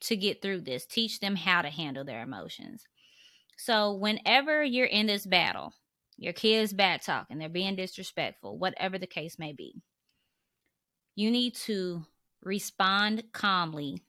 to 0.00 0.16
get 0.16 0.40
through 0.40 0.60
this. 0.60 0.86
Teach 0.86 1.20
them 1.20 1.36
how 1.36 1.62
to 1.62 1.70
handle 1.70 2.04
their 2.04 2.22
emotions. 2.22 2.84
So 3.56 3.94
whenever 3.94 4.62
you're 4.62 4.86
in 4.86 5.06
this 5.06 5.26
battle, 5.26 5.74
your 6.16 6.32
kid's 6.32 6.72
bad 6.72 7.02
talking, 7.02 7.38
they're 7.38 7.48
being 7.48 7.76
disrespectful, 7.76 8.56
whatever 8.58 8.98
the 8.98 9.06
case 9.06 9.38
may 9.38 9.52
be 9.52 9.82
you 11.18 11.32
need 11.32 11.52
to 11.52 12.04
respond 12.44 13.24
calmly 13.32 14.00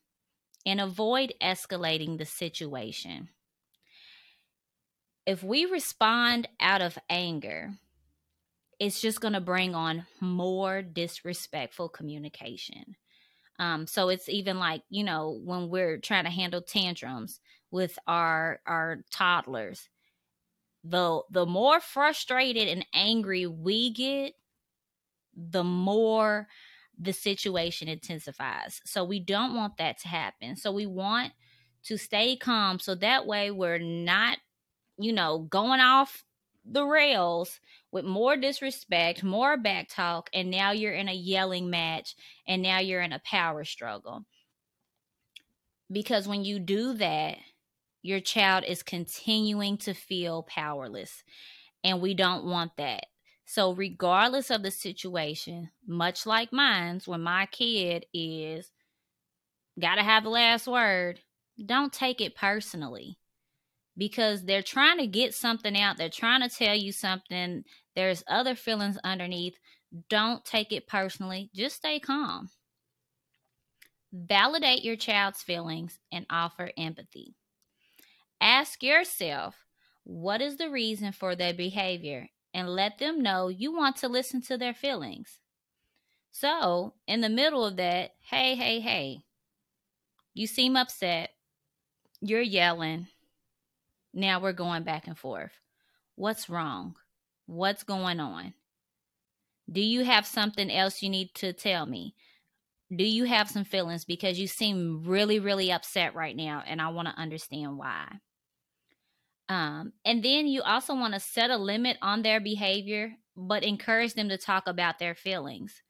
and 0.63 0.79
avoid 0.79 1.34
escalating 1.41 2.19
the 2.19 2.25
situation. 2.25 3.29
If 5.25 5.41
we 5.41 5.65
respond 5.65 6.48
out 6.60 6.84
of 6.84 7.00
anger, 7.10 7.72
it's 8.79 9.01
just 9.01 9.21
going 9.21 9.33
to 9.33 9.41
bring 9.41 9.75
on 9.75 10.05
more 10.21 10.81
disrespectful 10.81 11.89
communication. 11.89 12.95
Um, 13.59 13.88
so 13.88 14.07
it's 14.07 14.29
even 14.29 14.57
like 14.57 14.83
you 14.89 15.03
know 15.03 15.39
when 15.43 15.69
we're 15.69 15.98
trying 15.98 16.24
to 16.24 16.29
handle 16.29 16.62
tantrums 16.62 17.41
with 17.71 18.00
our 18.07 18.62
our 18.65 19.03
toddlers, 19.12 19.89
the 20.83 21.21
the 21.29 21.45
more 21.45 21.81
frustrated 21.81 22.69
and 22.69 22.86
angry 22.93 23.45
we 23.48 23.91
get, 23.91 24.34
the 25.36 25.63
more 25.63 26.47
the 26.97 27.13
situation 27.13 27.88
intensifies. 27.88 28.82
So 28.86 29.04
we 29.04 29.19
don't 29.19 29.56
want 29.56 29.77
that 29.77 29.99
to 29.99 30.08
happen. 30.08 30.56
So 30.56 30.71
we 30.71 30.86
want 30.86 31.32
to 31.84 31.97
stay 31.97 32.36
calm 32.36 32.80
so 32.80 32.93
that 32.95 33.25
way 33.25 33.51
we're 33.51 33.77
not, 33.80 34.38
you 34.97 35.13
know, 35.13 35.39
going 35.39 35.80
off 35.80 36.25
the 36.65 36.86
rails 36.86 37.60
with 37.91 38.06
more 38.06 38.36
disrespect, 38.38 39.24
more 39.24 39.58
back 39.58 39.89
talk, 39.89 40.30
and 40.34 40.50
now 40.50 40.72
you're 40.72 40.93
in 40.93 41.10
a 41.10 41.13
yelling 41.13 41.69
match 41.69 42.15
and 42.48 42.62
now 42.62 42.80
you're 42.80 43.02
in 43.02 43.13
a 43.13 43.22
power 43.26 43.63
struggle. 43.63 44.26
Because 45.91 46.28
when 46.28 46.43
you 46.43 46.60
do 46.60 46.93
that, 46.93 47.38
your 48.02 48.19
child 48.19 48.63
is 48.67 48.84
continuing 48.84 49.78
to 49.80 49.93
feel 49.93 50.43
powerless. 50.43 51.24
And 51.84 52.02
we 52.02 52.13
don't 52.13 52.45
want 52.45 52.72
that. 52.78 53.06
So, 53.45 53.74
regardless 53.74 54.52
of 54.52 54.62
the 54.62 54.69
situation, 54.69 55.72
much 55.88 56.28
like 56.28 56.54
mine's, 56.54 57.08
when 57.08 57.22
my 57.22 57.48
kid 57.48 58.06
is 58.13 58.72
got 59.80 59.95
to 59.95 60.04
have 60.04 60.24
the 60.24 60.30
last 60.30 60.67
word, 60.67 61.19
don't 61.65 61.91
take 61.91 62.22
it 62.22 62.36
personally 62.36 63.17
because 63.99 64.43
they're 64.43 64.63
trying 64.63 64.97
to 64.97 65.05
get 65.05 65.35
something 65.35 65.79
out. 65.79 65.97
They're 65.97 66.09
trying 66.09 66.41
to 66.41 66.49
tell 66.49 66.75
you 66.75 66.91
something. 66.91 67.63
There's 67.95 68.23
other 68.27 68.55
feelings 68.55 68.97
underneath. 69.03 69.59
Don't 70.09 70.43
take 70.43 70.71
it 70.71 70.88
personally. 70.88 71.51
Just 71.53 71.75
stay 71.75 71.99
calm. 71.99 72.49
Validate 74.12 74.83
your 74.83 74.95
child's 74.95 75.43
feelings 75.43 75.99
and 76.12 76.25
offer 76.31 76.71
empathy. 76.77 77.35
Ask 78.41 78.81
yourself, 78.81 79.55
what 80.03 80.41
is 80.41 80.57
the 80.57 80.71
reason 80.71 81.12
for 81.12 81.35
their 81.35 81.53
behavior 81.53 82.29
and 82.53 82.69
let 82.69 82.97
them 82.97 83.21
know 83.21 83.47
you 83.47 83.75
want 83.75 83.97
to 83.97 84.07
listen 84.07 84.41
to 84.43 84.57
their 84.57 84.73
feelings. 84.73 85.39
So, 86.31 86.93
in 87.07 87.21
the 87.21 87.29
middle 87.29 87.65
of 87.65 87.75
that, 87.77 88.12
hey, 88.29 88.55
hey, 88.55 88.79
hey, 88.79 89.19
you 90.33 90.47
seem 90.47 90.75
upset. 90.75 91.31
You're 92.21 92.41
yelling. 92.41 93.07
Now 94.13 94.41
we're 94.41 94.54
going 94.54 94.84
back 94.84 95.08
and 95.08 95.17
forth. 95.17 95.52
What's 96.15 96.50
wrong? 96.50 96.95
What's 97.45 97.84
going 97.84 98.19
on? 98.19 98.54
Do 99.72 99.82
you 99.82 100.04
have 100.04 100.26
something 100.26 100.72
else 100.72 101.02
you 101.02 101.10
need 101.10 101.34
to 101.36 101.54
tell 101.54 101.86
me? 101.86 102.15
Do 102.95 103.04
you 103.04 103.26
have 103.26 103.50
some 103.50 103.65
feelings? 103.65 104.04
Because 104.04 104.39
you 104.39 104.48
seem 104.48 105.04
really, 105.06 105.39
really 105.39 105.72
upset 105.72 106.15
right 106.15 106.36
now, 106.36 106.63
and 106.65 106.82
I 106.82 106.89
want 106.89 107.08
to 107.08 107.22
understand 107.22 107.78
why. 107.78 108.08
Um, 109.48 109.93
and 110.06 110.24
then 110.24 110.48
you 110.48 110.62
also 110.62 110.93
want 110.95 111.13
to 111.13 111.19
set 111.19 111.50
a 111.50 111.58
limit 111.58 111.98
on 112.02 112.22
their 112.22 112.39
behavior, 112.39 113.13
but 113.36 113.63
encourage 113.63 114.13
them 114.13 114.30
to 114.30 114.38
talk 114.38 114.67
about 114.67 115.00
their 115.00 115.15
feelings. 115.15 115.82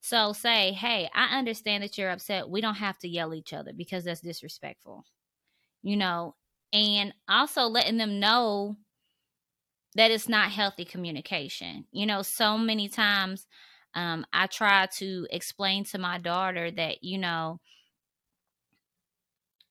So 0.00 0.32
say, 0.32 0.72
hey, 0.72 1.08
I 1.14 1.38
understand 1.38 1.82
that 1.82 1.96
you're 1.98 2.10
upset. 2.10 2.48
We 2.48 2.60
don't 2.60 2.74
have 2.74 2.98
to 2.98 3.08
yell 3.08 3.34
each 3.34 3.52
other 3.52 3.72
because 3.74 4.04
that's 4.04 4.20
disrespectful. 4.20 5.04
You 5.82 5.96
know, 5.96 6.34
and 6.72 7.14
also 7.28 7.62
letting 7.62 7.96
them 7.96 8.20
know 8.20 8.76
that 9.94 10.10
it's 10.10 10.28
not 10.28 10.50
healthy 10.50 10.84
communication. 10.84 11.86
You 11.90 12.06
know, 12.06 12.22
so 12.22 12.58
many 12.58 12.88
times 12.88 13.46
um, 13.94 14.26
I 14.32 14.46
try 14.46 14.86
to 14.98 15.26
explain 15.30 15.84
to 15.84 15.98
my 15.98 16.18
daughter 16.18 16.70
that, 16.70 17.02
you 17.02 17.18
know, 17.18 17.60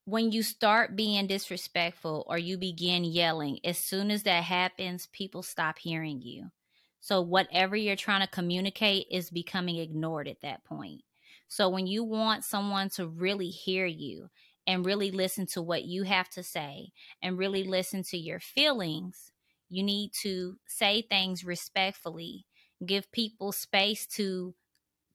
when 0.06 0.32
you 0.32 0.44
start 0.44 0.96
being 0.96 1.28
disrespectful 1.28 2.26
or 2.28 2.38
you 2.38 2.58
begin 2.58 3.04
yelling, 3.04 3.60
as 3.64 3.78
soon 3.78 4.12
as 4.12 4.24
that 4.24 4.44
happens, 4.44 5.08
people 5.08 5.42
stop 5.42 5.80
hearing 5.80 6.22
you. 6.22 6.52
So, 7.02 7.22
whatever 7.22 7.76
you're 7.76 7.96
trying 7.96 8.22
to 8.22 8.28
communicate 8.28 9.08
is 9.12 9.30
becoming 9.30 9.78
ignored 9.78 10.28
at 10.28 10.42
that 10.42 10.64
point. 10.64 11.02
So, 11.48 11.70
when 11.70 11.88
you 11.88 12.04
want 12.04 12.44
someone 12.44 12.90
to 12.92 13.08
really 13.08 13.50
hear 13.50 13.86
you 13.86 14.30
and 14.68 14.86
really 14.86 15.12
listen 15.12 15.46
to 15.48 15.62
what 15.62 15.86
you 15.86 16.04
have 16.04 16.30
to 16.30 16.44
say 16.44 16.92
and 17.22 17.38
really 17.38 17.64
listen 17.64 18.04
to 18.04 18.18
your 18.18 18.40
feelings, 18.40 19.32
you 19.70 19.84
need 19.84 20.12
to 20.22 20.58
say 20.68 21.02
things 21.02 21.44
respectfully, 21.44 22.46
give 22.86 23.12
people 23.12 23.52
space 23.52 24.06
to 24.08 24.54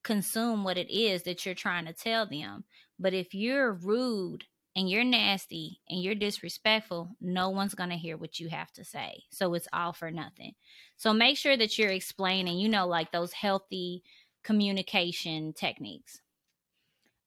consume 0.02 0.64
what 0.64 0.78
it 0.78 0.90
is 0.90 1.24
that 1.24 1.44
you're 1.44 1.54
trying 1.54 1.86
to 1.86 1.92
tell 1.92 2.26
them. 2.26 2.64
But 2.98 3.14
if 3.14 3.34
you're 3.34 3.72
rude 3.72 4.44
and 4.76 4.88
you're 4.88 5.04
nasty 5.04 5.80
and 5.88 6.02
you're 6.02 6.14
disrespectful, 6.14 7.16
no 7.20 7.50
one's 7.50 7.74
going 7.74 7.90
to 7.90 7.96
hear 7.96 8.16
what 8.16 8.38
you 8.38 8.48
have 8.48 8.72
to 8.72 8.84
say. 8.84 9.24
So 9.30 9.54
it's 9.54 9.68
all 9.72 9.92
for 9.92 10.10
nothing. 10.10 10.52
So 10.96 11.12
make 11.12 11.36
sure 11.36 11.56
that 11.56 11.78
you're 11.78 11.90
explaining, 11.90 12.58
you 12.58 12.68
know, 12.68 12.86
like 12.86 13.12
those 13.12 13.32
healthy 13.32 14.02
communication 14.42 15.52
techniques. 15.52 16.20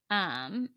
Um, 0.09 0.69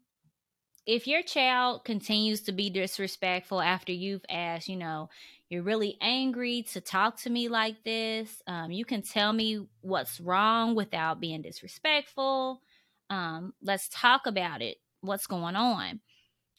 if 0.86 1.06
your 1.06 1.22
child 1.22 1.84
continues 1.84 2.42
to 2.42 2.52
be 2.52 2.70
disrespectful 2.70 3.60
after 3.60 3.92
you've 3.92 4.24
asked, 4.28 4.68
you 4.68 4.76
know, 4.76 5.10
you're 5.48 5.62
really 5.62 5.96
angry 6.00 6.62
to 6.72 6.80
talk 6.80 7.18
to 7.18 7.30
me 7.30 7.48
like 7.48 7.84
this, 7.84 8.42
um, 8.46 8.70
you 8.70 8.84
can 8.84 9.02
tell 9.02 9.32
me 9.32 9.66
what's 9.80 10.20
wrong 10.20 10.74
without 10.74 11.20
being 11.20 11.42
disrespectful. 11.42 12.62
Um, 13.10 13.54
let's 13.62 13.88
talk 13.88 14.26
about 14.26 14.62
it. 14.62 14.78
What's 15.00 15.26
going 15.26 15.56
on? 15.56 16.00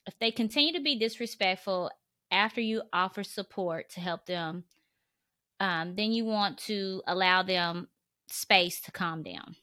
if 0.07 0.17
they 0.19 0.31
continue 0.31 0.73
to 0.73 0.79
be 0.79 0.97
disrespectful 0.97 1.91
after 2.31 2.61
you 2.61 2.81
offer 2.93 3.23
support 3.23 3.89
to 3.91 3.99
help 3.99 4.25
them, 4.25 4.63
um, 5.59 5.95
then 5.95 6.11
you 6.13 6.23
want 6.23 6.57
to 6.57 7.03
allow 7.05 7.43
them 7.43 7.89
space 8.27 8.81
to 8.81 8.91
calm 8.91 9.21
down. 9.21 9.55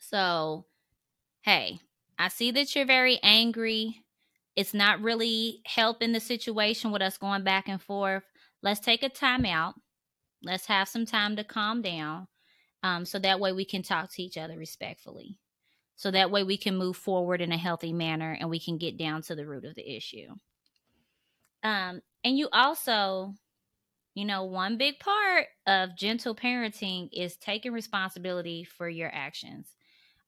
So, 0.00 0.66
hey, 1.42 1.80
I 2.18 2.28
see 2.28 2.50
that 2.52 2.74
you're 2.74 2.86
very 2.86 3.18
angry. 3.22 4.04
It's 4.56 4.74
not 4.74 5.00
really 5.00 5.60
helping 5.66 6.12
the 6.12 6.20
situation 6.20 6.90
with 6.92 7.02
us 7.02 7.18
going 7.18 7.44
back 7.44 7.68
and 7.68 7.82
forth. 7.82 8.22
Let's 8.62 8.80
take 8.80 9.02
a 9.02 9.08
time 9.08 9.44
out. 9.44 9.74
Let's 10.42 10.66
have 10.66 10.88
some 10.88 11.06
time 11.06 11.36
to 11.36 11.44
calm 11.44 11.82
down. 11.82 12.28
Um, 12.82 13.04
so 13.04 13.18
that 13.18 13.40
way 13.40 13.52
we 13.52 13.64
can 13.64 13.82
talk 13.82 14.12
to 14.12 14.22
each 14.22 14.36
other 14.36 14.58
respectfully. 14.58 15.38
So 15.96 16.10
that 16.10 16.30
way 16.30 16.44
we 16.44 16.56
can 16.56 16.76
move 16.76 16.96
forward 16.96 17.40
in 17.40 17.52
a 17.52 17.56
healthy 17.56 17.92
manner 17.92 18.36
and 18.38 18.50
we 18.50 18.60
can 18.60 18.78
get 18.78 18.98
down 18.98 19.22
to 19.22 19.34
the 19.34 19.46
root 19.46 19.64
of 19.64 19.74
the 19.74 19.96
issue. 19.96 20.28
Um, 21.62 22.02
and 22.22 22.36
you 22.36 22.48
also, 22.52 23.34
you 24.14 24.24
know, 24.24 24.44
one 24.44 24.76
big 24.76 24.98
part 24.98 25.46
of 25.66 25.96
gentle 25.96 26.34
parenting 26.34 27.08
is 27.12 27.36
taking 27.36 27.72
responsibility 27.72 28.64
for 28.64 28.88
your 28.88 29.10
actions. 29.12 29.74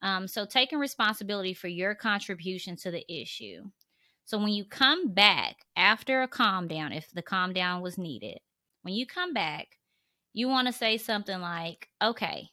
Um, 0.03 0.29
so 0.29 0.45
taking 0.47 0.79
responsibility 0.79 1.55
for 1.55 1.69
your 1.69 1.95
contribution 1.95 2.77
to 2.77 2.91
the 2.91 3.05
issue. 3.13 3.65
So 4.25 4.39
when 4.39 4.49
you 4.49 4.65
come 4.65 5.15
back 5.15 5.57
after 5.77 6.23
a 6.23 6.29
calm 6.29 6.69
down, 6.69 6.93
if 6.93 7.11
the 7.13 7.23
calm 7.23 7.53
down 7.53 7.81
was 7.81 7.97
needed, 7.97 8.39
when 8.83 8.95
you 8.95 9.07
come 9.07 9.33
back, 9.33 9.79
you 10.33 10.49
want 10.49 10.67
to 10.67 10.73
say 10.73 10.99
something 10.99 11.41
like, 11.41 11.89
okay, 12.03 12.51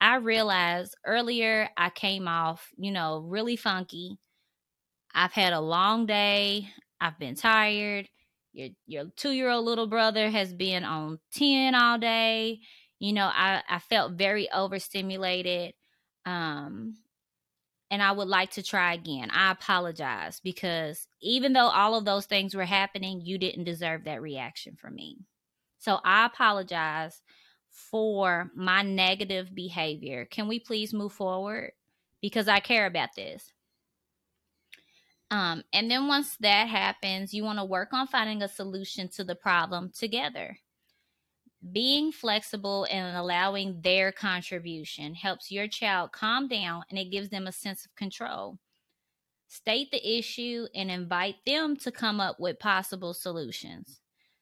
I 0.00 0.16
realized 0.16 0.96
earlier 1.04 1.70
I 1.76 1.90
came 1.90 2.28
off, 2.28 2.70
you 2.76 2.92
know, 2.92 3.20
really 3.20 3.56
funky. 3.56 4.18
I've 5.14 5.32
had 5.32 5.52
a 5.52 5.60
long 5.60 6.06
day. 6.06 6.68
I've 7.00 7.18
been 7.18 7.34
tired. 7.34 8.08
Your 8.52 8.68
your 8.86 9.04
two 9.16 9.30
year 9.30 9.50
old 9.50 9.64
little 9.64 9.86
brother 9.86 10.30
has 10.30 10.52
been 10.52 10.84
on 10.84 11.18
10 11.32 11.74
all 11.74 11.98
day. 11.98 12.60
You 12.98 13.12
know, 13.12 13.26
I, 13.32 13.62
I 13.68 13.78
felt 13.78 14.12
very 14.12 14.50
overstimulated. 14.50 15.74
Um, 16.26 16.96
and 17.90 18.02
I 18.02 18.12
would 18.12 18.28
like 18.28 18.50
to 18.52 18.62
try 18.62 18.94
again. 18.94 19.30
I 19.30 19.52
apologize 19.52 20.40
because 20.40 21.06
even 21.22 21.52
though 21.52 21.68
all 21.68 21.94
of 21.94 22.04
those 22.04 22.26
things 22.26 22.54
were 22.54 22.64
happening, 22.64 23.20
you 23.20 23.38
didn't 23.38 23.64
deserve 23.64 24.04
that 24.04 24.20
reaction 24.20 24.76
from 24.76 24.96
me. 24.96 25.18
So 25.78 26.00
I 26.04 26.26
apologize 26.26 27.22
for 27.70 28.50
my 28.56 28.82
negative 28.82 29.54
behavior. 29.54 30.24
Can 30.24 30.48
we 30.48 30.58
please 30.58 30.92
move 30.92 31.12
forward? 31.12 31.72
Because 32.20 32.48
I 32.48 32.58
care 32.58 32.86
about 32.86 33.10
this. 33.14 33.52
Um, 35.30 35.62
and 35.72 35.90
then 35.90 36.08
once 36.08 36.36
that 36.40 36.68
happens, 36.68 37.34
you 37.34 37.44
want 37.44 37.58
to 37.58 37.64
work 37.64 37.92
on 37.92 38.06
finding 38.06 38.42
a 38.42 38.48
solution 38.48 39.08
to 39.10 39.24
the 39.24 39.34
problem 39.34 39.90
together. 39.96 40.58
Being 41.72 42.12
flexible 42.12 42.86
and 42.90 43.16
allowing 43.16 43.80
their 43.82 44.12
contribution 44.12 45.14
helps 45.14 45.50
your 45.50 45.68
child 45.68 46.12
calm 46.12 46.48
down 46.48 46.84
and 46.90 46.98
it 46.98 47.10
gives 47.10 47.30
them 47.30 47.46
a 47.46 47.52
sense 47.52 47.84
of 47.84 47.94
control. 47.94 48.58
State 49.48 49.90
the 49.90 50.18
issue 50.18 50.66
and 50.74 50.90
invite 50.90 51.36
them 51.46 51.76
to 51.78 51.92
come 51.92 52.20
up 52.20 52.38
with 52.40 52.58
possible 52.58 53.14
solutions. 53.14 54.00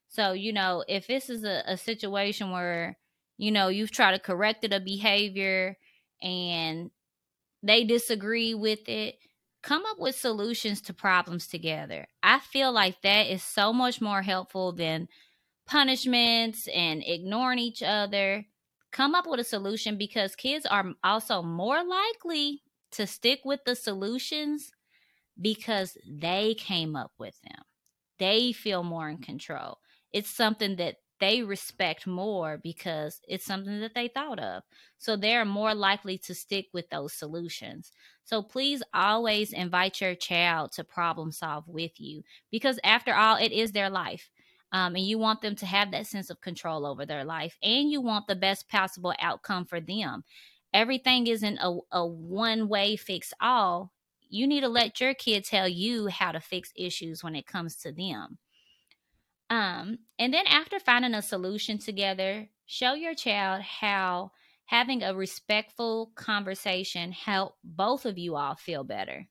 So, 0.09 0.33
you 0.33 0.53
know, 0.53 0.85
if 0.88 1.07
this 1.07 1.29
is 1.29 1.44
a, 1.44 1.62
a 1.66 1.77
situation 1.77 2.50
where, 2.50 2.98
you 3.37 3.50
know, 3.50 3.68
you've 3.68 3.90
tried 3.90 4.12
to 4.12 4.18
correct 4.18 4.64
a 4.64 4.81
behavior 4.81 5.77
and 6.22 6.90
they 7.62 7.85
disagree 7.85 8.55
with 8.55 8.88
it, 8.88 9.16
come 9.62 9.85
up 9.87 9.98
with 9.98 10.16
solutions 10.16 10.81
to 10.83 10.94
problems 10.94 11.46
together. 11.46 12.07
I 12.22 12.38
feel 12.40 12.72
like 12.72 13.03
that 13.03 13.29
is 13.29 13.42
so 13.42 13.72
much 13.72 14.00
more 14.00 14.22
helpful 14.22 14.72
than 14.72 15.09
punishments 15.66 16.68
and 16.68 17.03
ignoring 17.07 17.59
each 17.59 17.83
other. 17.83 18.46
Come 18.92 19.14
up 19.14 19.27
with 19.27 19.40
a 19.40 19.44
solution 19.44 19.98
because 19.98 20.37
kids 20.37 20.66
are 20.66 20.92
also 21.03 21.42
more 21.42 21.83
likely 21.85 22.62
to 22.92 23.07
stick 23.07 23.40
with 23.44 23.61
the 23.64 23.74
solutions 23.74 24.70
because 25.40 25.96
they 26.07 26.55
came 26.55 26.94
up 26.94 27.12
with 27.18 27.40
them. 27.42 27.64
They 28.18 28.53
feel 28.53 28.85
more 28.85 29.09
in 29.09 29.18
control. 29.18 29.79
It's 30.12 30.31
something 30.31 30.77
that 30.77 30.96
they 31.20 31.42
respect 31.42 32.07
more 32.07 32.59
because 32.62 33.20
it's 33.27 33.44
something 33.44 33.81
that 33.81 33.94
they 33.94 34.09
thought 34.09 34.38
of. 34.38 34.62
So 34.98 35.16
they're 35.16 35.44
more 35.44 35.74
likely 35.74 36.18
to 36.18 36.35
stick 36.35 36.66
with 36.72 36.88
those 36.90 37.12
solutions. 37.12 37.92
So 38.24 38.42
please 38.42 38.83
always 38.92 39.53
invite 39.53 40.00
your 40.00 40.14
child 40.14 40.72
to 40.72 40.85
problem 40.85 41.33
solve 41.33 41.64
with 41.66 42.00
you 42.00 42.22
because, 42.50 42.79
after 42.85 43.14
all, 43.14 43.37
it 43.37 43.53
is 43.53 43.72
their 43.72 43.90
life. 43.90 44.31
Um, 44.72 44.96
and 44.96 45.07
you 45.07 45.18
want 45.18 45.40
them 45.40 45.55
to 45.57 45.66
have 45.66 45.92
that 45.92 46.07
sense 46.07 46.31
of 46.31 46.40
control 46.40 46.85
over 46.85 47.07
their 47.07 47.24
life 47.24 47.57
and 47.62 47.90
you 47.90 48.00
want 48.00 48.27
the 48.27 48.35
best 48.35 48.68
possible 48.68 49.14
outcome 49.20 49.64
for 49.64 49.81
them. 49.81 50.24
Everything 50.72 51.29
isn't 51.29 51.59
a, 51.59 51.79
a 51.92 52.05
one 52.05 52.68
way 52.68 52.96
fix 52.96 53.33
all. 53.40 53.92
You 54.29 54.48
need 54.48 54.62
to 54.62 54.68
let 54.68 55.00
your 55.00 55.14
kid 55.14 55.44
tell 55.44 55.68
you 55.68 56.09
how 56.09 56.33
to 56.33 56.40
fix 56.40 56.72
issues 56.77 57.22
when 57.22 57.37
it 57.37 57.46
comes 57.46 57.77
to 57.77 57.92
them. 57.92 58.38
Um, 59.48 59.98
and 60.18 60.35
then 60.35 60.46
after 60.48 60.81
finding 60.81 61.14
a 61.14 61.22
solution 61.22 61.79
together, 61.79 62.48
show 62.66 62.94
your 62.94 63.14
child 63.14 63.62
how 63.62 64.33
having 64.66 65.03
a 65.03 65.14
respectful 65.14 66.11
conversation 66.16 67.12
help 67.12 67.55
both 67.62 68.07
of 68.07 68.18
you 68.18 68.35
all 68.35 68.57
feel 68.57 68.83
better. 68.83 69.29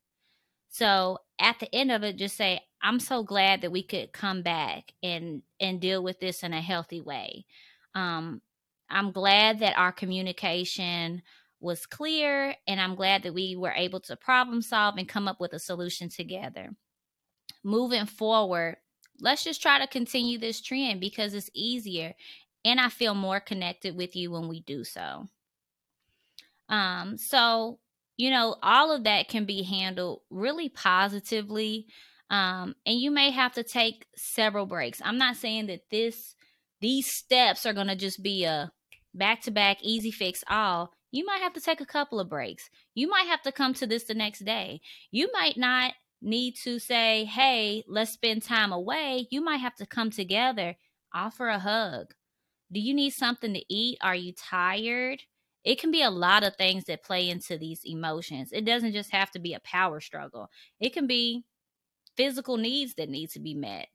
So 0.70 1.18
at 1.40 1.60
the 1.60 1.74
end 1.76 1.92
of 1.92 2.04
it, 2.04 2.18
just 2.18 2.38
say, 2.38 2.62
I'm 2.84 3.00
so 3.00 3.24
glad 3.24 3.62
that 3.62 3.72
we 3.72 3.82
could 3.82 4.12
come 4.12 4.42
back 4.42 4.94
and 5.02 5.42
and 5.60 5.80
deal 5.80 6.04
with 6.04 6.20
this 6.20 6.44
in 6.44 6.54
a 6.54 6.62
healthy 6.62 7.02
way. 7.02 7.46
Um, 7.96 8.42
I'm 8.90 9.12
glad 9.12 9.60
that 9.60 9.78
our 9.78 9.92
communication 9.92 11.22
was 11.60 11.86
clear, 11.86 12.56
and 12.68 12.82
I'm 12.82 12.96
glad 12.96 13.24
that 13.24 13.34
we 13.34 13.56
were 13.56 13.72
able 13.72 14.02
to 14.02 14.18
problem 14.18 14.62
solve 14.62 14.96
and 14.98 15.08
come 15.08 15.28
up 15.28 15.40
with 15.40 15.54
a 15.54 15.60
solution 15.60 16.10
together. 16.10 16.70
Moving 17.64 18.06
forward, 18.06 18.76
let's 19.22 19.46
just 19.46 19.62
try 19.62 19.80
to 19.80 19.88
continue 19.88 20.38
this 20.38 20.62
trend 20.62 21.00
because 21.00 21.34
it's 21.34 21.50
easier 21.54 22.14
and 22.66 22.80
I 22.80 22.90
feel 22.90 23.16
more 23.16 23.40
connected 23.40 23.96
with 23.96 24.16
you 24.16 24.32
when 24.32 24.48
we 24.48 24.62
do 24.62 24.84
so. 24.84 25.28
Um, 26.70 27.18
so, 27.18 27.80
you 28.18 28.30
know, 28.30 28.56
all 28.64 28.92
of 28.92 29.04
that 29.04 29.28
can 29.28 29.46
be 29.46 29.64
handled 29.64 30.22
really 30.30 30.70
positively. 30.70 31.88
Um, 32.30 32.76
and 32.86 33.00
you 33.00 33.12
may 33.12 33.32
have 33.32 33.54
to 33.54 33.64
take 33.64 34.06
several 34.16 34.66
breaks. 34.66 35.02
I'm 35.04 35.18
not 35.18 35.36
saying 35.36 35.68
that 35.68 35.82
this 35.92 36.36
these 36.82 37.08
steps 37.08 37.66
are 37.66 37.74
going 37.74 37.88
to 37.88 37.96
just 37.96 38.22
be 38.22 38.44
a 38.44 38.72
back 39.14 39.42
to 39.44 39.52
back 39.52 39.78
easy 39.82 40.12
fix 40.12 40.44
all. 40.50 40.92
You 41.12 41.26
might 41.26 41.42
have 41.42 41.54
to 41.54 41.62
take 41.62 41.80
a 41.80 41.86
couple 41.86 42.20
of 42.20 42.30
breaks. 42.30 42.70
You 42.96 43.08
might 43.08 43.28
have 43.28 43.42
to 43.44 43.52
come 43.52 43.74
to 43.76 43.88
this 43.88 44.06
the 44.06 44.16
next 44.16 44.40
day. 44.40 44.82
You 45.12 45.30
might 45.32 45.58
not 45.58 45.94
need 46.24 46.56
to 46.64 46.80
say, 46.80 47.26
hey, 47.26 47.84
let's 47.88 48.12
spend 48.12 48.44
time 48.44 48.72
away, 48.72 49.28
you 49.30 49.42
might 49.42 49.58
have 49.58 49.76
to 49.76 49.86
come 49.86 50.10
together, 50.10 50.76
offer 51.14 51.50
a 51.50 51.60
hug. 51.60 52.14
Do 52.72 52.80
you 52.80 52.94
need 52.94 53.12
something 53.12 53.54
to 53.54 53.64
eat? 53.70 53.98
Are 54.02 54.16
you 54.16 54.34
tired? 54.34 55.22
It 55.64 55.80
can 55.80 55.92
be 55.92 56.02
a 56.02 56.10
lot 56.10 56.44
of 56.44 56.56
things 56.56 56.86
that 56.86 57.04
play 57.04 57.30
into 57.30 57.58
these 57.58 57.82
emotions. 57.86 58.50
It 58.52 58.66
doesn't 58.66 58.94
just 58.94 59.12
have 59.12 59.32
to 59.32 59.40
be 59.40 59.54
a 59.54 59.60
power 59.60 60.00
struggle, 60.00 60.50
it 60.80 60.94
can 60.94 61.08
be 61.08 61.44
physical 62.16 62.58
needs 62.58 62.96
that 62.96 63.10
need 63.10 63.30
to 63.32 63.40
be 63.40 63.54
met. 63.54 63.88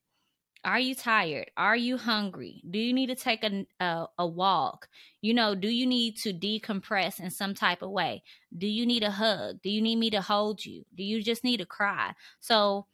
Are 0.65 0.81
you 0.81 0.95
tired? 0.95 1.51
Are 1.57 1.77
you 1.77 1.97
hungry? 1.97 2.63
Do 2.69 2.79
you 2.79 2.93
need 2.93 3.07
to 3.07 3.15
take 3.15 3.45
a, 3.45 3.65
a, 3.81 4.07
a 4.19 4.27
walk? 4.27 4.89
You 5.23 5.33
know, 5.33 5.55
do 5.55 5.69
you 5.69 5.87
need 5.87 6.17
to 6.19 6.33
decompress 6.33 7.21
in 7.21 7.31
some 7.31 7.55
type 7.55 7.81
of 7.81 7.91
way? 7.91 8.25
Do 8.57 8.67
you 8.67 8.85
need 8.85 9.05
a 9.05 9.11
hug? 9.11 9.63
Do 9.63 9.71
you 9.71 9.81
need 9.81 9.97
me 9.97 10.11
to 10.11 10.21
hold 10.21 10.65
you? 10.65 10.85
Do 10.97 11.05
you 11.05 11.23
just 11.23 11.45
need 11.45 11.59
to 11.59 11.67
cry? 11.67 12.13
So, 12.41 12.87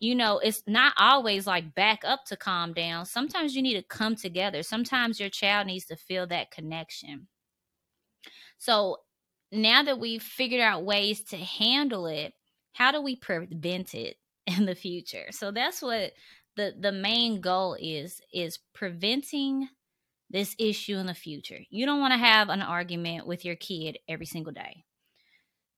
you 0.00 0.16
know, 0.16 0.38
it's 0.38 0.64
not 0.66 0.92
always 0.98 1.46
like 1.46 1.74
back 1.74 2.00
up 2.04 2.24
to 2.26 2.36
calm 2.36 2.72
down. 2.72 3.06
Sometimes 3.06 3.54
you 3.54 3.62
need 3.62 3.74
to 3.74 3.82
come 3.82 4.16
together. 4.16 4.64
Sometimes 4.64 5.20
your 5.20 5.30
child 5.30 5.68
needs 5.68 5.84
to 5.86 5.96
feel 5.96 6.26
that 6.26 6.50
connection. 6.50 7.28
So, 8.58 8.98
now 9.52 9.84
that 9.84 10.00
we've 10.00 10.22
figured 10.22 10.60
out 10.60 10.84
ways 10.84 11.22
to 11.24 11.36
handle 11.36 12.06
it, 12.06 12.32
how 12.72 12.90
do 12.90 13.00
we 13.00 13.14
prevent 13.14 13.94
it 13.94 14.16
in 14.58 14.66
the 14.66 14.74
future? 14.74 15.26
So, 15.30 15.50
that's 15.50 15.82
what 15.82 16.12
the 16.56 16.74
the 16.78 16.92
main 16.92 17.40
goal 17.40 17.76
is 17.80 18.20
is 18.32 18.58
preventing 18.74 19.68
this 20.30 20.56
issue 20.58 20.96
in 20.96 21.06
the 21.06 21.14
future. 21.14 21.60
You 21.70 21.86
don't 21.86 22.00
want 22.00 22.12
to 22.12 22.18
have 22.18 22.48
an 22.48 22.62
argument 22.62 23.26
with 23.26 23.44
your 23.44 23.56
kid 23.56 23.98
every 24.08 24.26
single 24.26 24.52
day. 24.52 24.84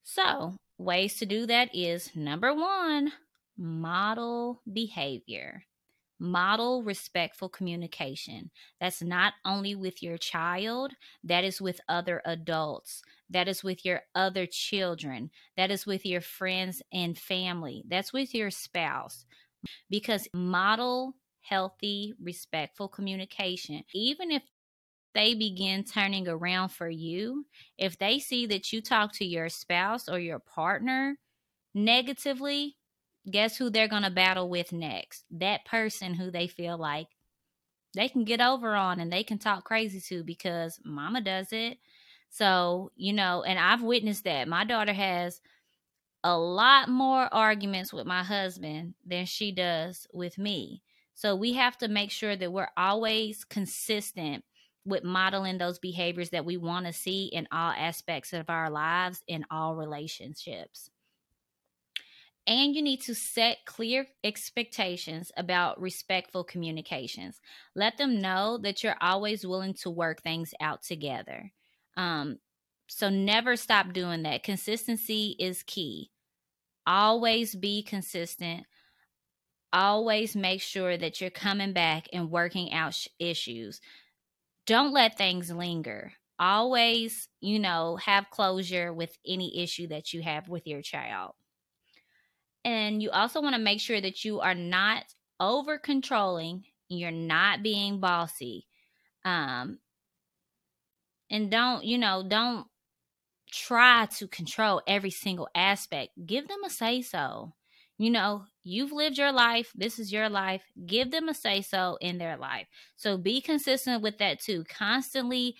So, 0.02 0.56
ways 0.78 1.16
to 1.18 1.26
do 1.26 1.46
that 1.46 1.74
is 1.74 2.14
number 2.14 2.54
1, 2.54 3.12
model 3.58 4.62
behavior. 4.72 5.64
Model 6.18 6.82
respectful 6.82 7.48
communication. 7.48 8.50
That's 8.80 9.02
not 9.02 9.34
only 9.44 9.74
with 9.74 10.02
your 10.02 10.16
child, 10.16 10.92
that 11.24 11.44
is 11.44 11.60
with 11.60 11.80
other 11.88 12.22
adults, 12.24 13.02
that 13.30 13.48
is 13.48 13.64
with 13.64 13.84
your 13.84 14.02
other 14.14 14.46
children, 14.46 15.30
that 15.56 15.70
is 15.70 15.86
with 15.86 16.06
your 16.06 16.20
friends 16.20 16.82
and 16.92 17.18
family, 17.18 17.84
that's 17.88 18.12
with 18.12 18.34
your 18.34 18.50
spouse 18.50 19.24
because 19.90 20.28
model 20.32 21.14
healthy, 21.40 22.12
respectful 22.20 22.88
communication. 22.88 23.82
Even 23.94 24.30
if 24.30 24.42
they 25.14 25.34
begin 25.34 25.84
turning 25.84 26.28
around 26.28 26.70
for 26.70 26.90
you, 26.90 27.46
if 27.78 27.98
they 27.98 28.18
see 28.18 28.46
that 28.46 28.72
you 28.72 28.82
talk 28.82 29.12
to 29.14 29.24
your 29.24 29.48
spouse 29.48 30.08
or 30.08 30.18
your 30.18 30.38
partner 30.38 31.18
negatively, 31.74 32.76
guess 33.30 33.56
who 33.56 33.70
they're 33.70 33.88
going 33.88 34.02
to 34.02 34.10
battle 34.10 34.48
with 34.48 34.72
next? 34.72 35.24
That 35.30 35.64
person 35.64 36.14
who 36.14 36.30
they 36.30 36.48
feel 36.48 36.76
like 36.76 37.08
they 37.94 38.08
can 38.08 38.24
get 38.24 38.40
over 38.40 38.74
on 38.74 39.00
and 39.00 39.10
they 39.10 39.22
can 39.22 39.38
talk 39.38 39.64
crazy 39.64 40.00
to 40.00 40.22
because 40.22 40.78
mama 40.84 41.20
does 41.20 41.48
it. 41.52 41.78
So, 42.36 42.92
you 42.96 43.14
know, 43.14 43.44
and 43.44 43.58
I've 43.58 43.82
witnessed 43.82 44.24
that. 44.24 44.46
My 44.46 44.64
daughter 44.64 44.92
has 44.92 45.40
a 46.22 46.36
lot 46.36 46.90
more 46.90 47.32
arguments 47.32 47.94
with 47.94 48.06
my 48.06 48.22
husband 48.22 48.92
than 49.06 49.24
she 49.24 49.52
does 49.52 50.06
with 50.12 50.36
me. 50.36 50.82
So 51.14 51.34
we 51.34 51.54
have 51.54 51.78
to 51.78 51.88
make 51.88 52.10
sure 52.10 52.36
that 52.36 52.52
we're 52.52 52.68
always 52.76 53.42
consistent 53.42 54.44
with 54.84 55.02
modeling 55.02 55.56
those 55.56 55.78
behaviors 55.78 56.28
that 56.28 56.44
we 56.44 56.58
want 56.58 56.84
to 56.84 56.92
see 56.92 57.24
in 57.24 57.48
all 57.50 57.72
aspects 57.72 58.34
of 58.34 58.50
our 58.50 58.68
lives, 58.68 59.24
in 59.26 59.46
all 59.50 59.74
relationships. 59.74 60.90
And 62.46 62.76
you 62.76 62.82
need 62.82 63.00
to 63.04 63.14
set 63.14 63.64
clear 63.64 64.08
expectations 64.22 65.32
about 65.38 65.80
respectful 65.80 66.44
communications. 66.44 67.40
Let 67.74 67.96
them 67.96 68.20
know 68.20 68.58
that 68.58 68.84
you're 68.84 68.98
always 69.00 69.46
willing 69.46 69.72
to 69.80 69.88
work 69.88 70.22
things 70.22 70.52
out 70.60 70.82
together. 70.82 71.50
Um, 71.96 72.38
so 72.88 73.08
never 73.08 73.56
stop 73.56 73.92
doing 73.92 74.22
that. 74.22 74.42
Consistency 74.42 75.36
is 75.38 75.62
key. 75.62 76.10
Always 76.86 77.54
be 77.54 77.82
consistent. 77.82 78.64
Always 79.72 80.36
make 80.36 80.62
sure 80.62 80.96
that 80.96 81.20
you're 81.20 81.30
coming 81.30 81.72
back 81.72 82.08
and 82.12 82.30
working 82.30 82.72
out 82.72 82.94
sh- 82.94 83.08
issues. 83.18 83.80
Don't 84.66 84.92
let 84.92 85.18
things 85.18 85.50
linger. 85.50 86.12
Always, 86.38 87.28
you 87.40 87.58
know, 87.58 87.96
have 87.96 88.30
closure 88.30 88.92
with 88.92 89.16
any 89.26 89.62
issue 89.62 89.88
that 89.88 90.12
you 90.12 90.22
have 90.22 90.48
with 90.48 90.66
your 90.66 90.82
child. 90.82 91.32
And 92.64 93.02
you 93.02 93.10
also 93.10 93.40
want 93.40 93.54
to 93.54 93.60
make 93.60 93.80
sure 93.80 94.00
that 94.00 94.24
you 94.24 94.40
are 94.40 94.54
not 94.54 95.04
over 95.38 95.78
controlling, 95.78 96.64
you're 96.88 97.10
not 97.10 97.62
being 97.62 98.00
bossy. 98.00 98.66
Um, 99.24 99.78
and 101.30 101.50
don't, 101.50 101.84
you 101.84 101.98
know, 101.98 102.24
don't 102.26 102.66
try 103.50 104.06
to 104.18 104.28
control 104.28 104.82
every 104.86 105.10
single 105.10 105.48
aspect. 105.54 106.12
Give 106.26 106.46
them 106.48 106.64
a 106.64 106.70
say 106.70 107.02
so. 107.02 107.54
You 107.98 108.10
know, 108.10 108.44
you've 108.62 108.92
lived 108.92 109.16
your 109.16 109.32
life. 109.32 109.72
This 109.74 109.98
is 109.98 110.12
your 110.12 110.28
life. 110.28 110.62
Give 110.84 111.10
them 111.10 111.28
a 111.28 111.34
say 111.34 111.62
so 111.62 111.96
in 112.00 112.18
their 112.18 112.36
life. 112.36 112.66
So 112.96 113.16
be 113.16 113.40
consistent 113.40 114.02
with 114.02 114.18
that 114.18 114.40
too. 114.40 114.64
Constantly, 114.68 115.56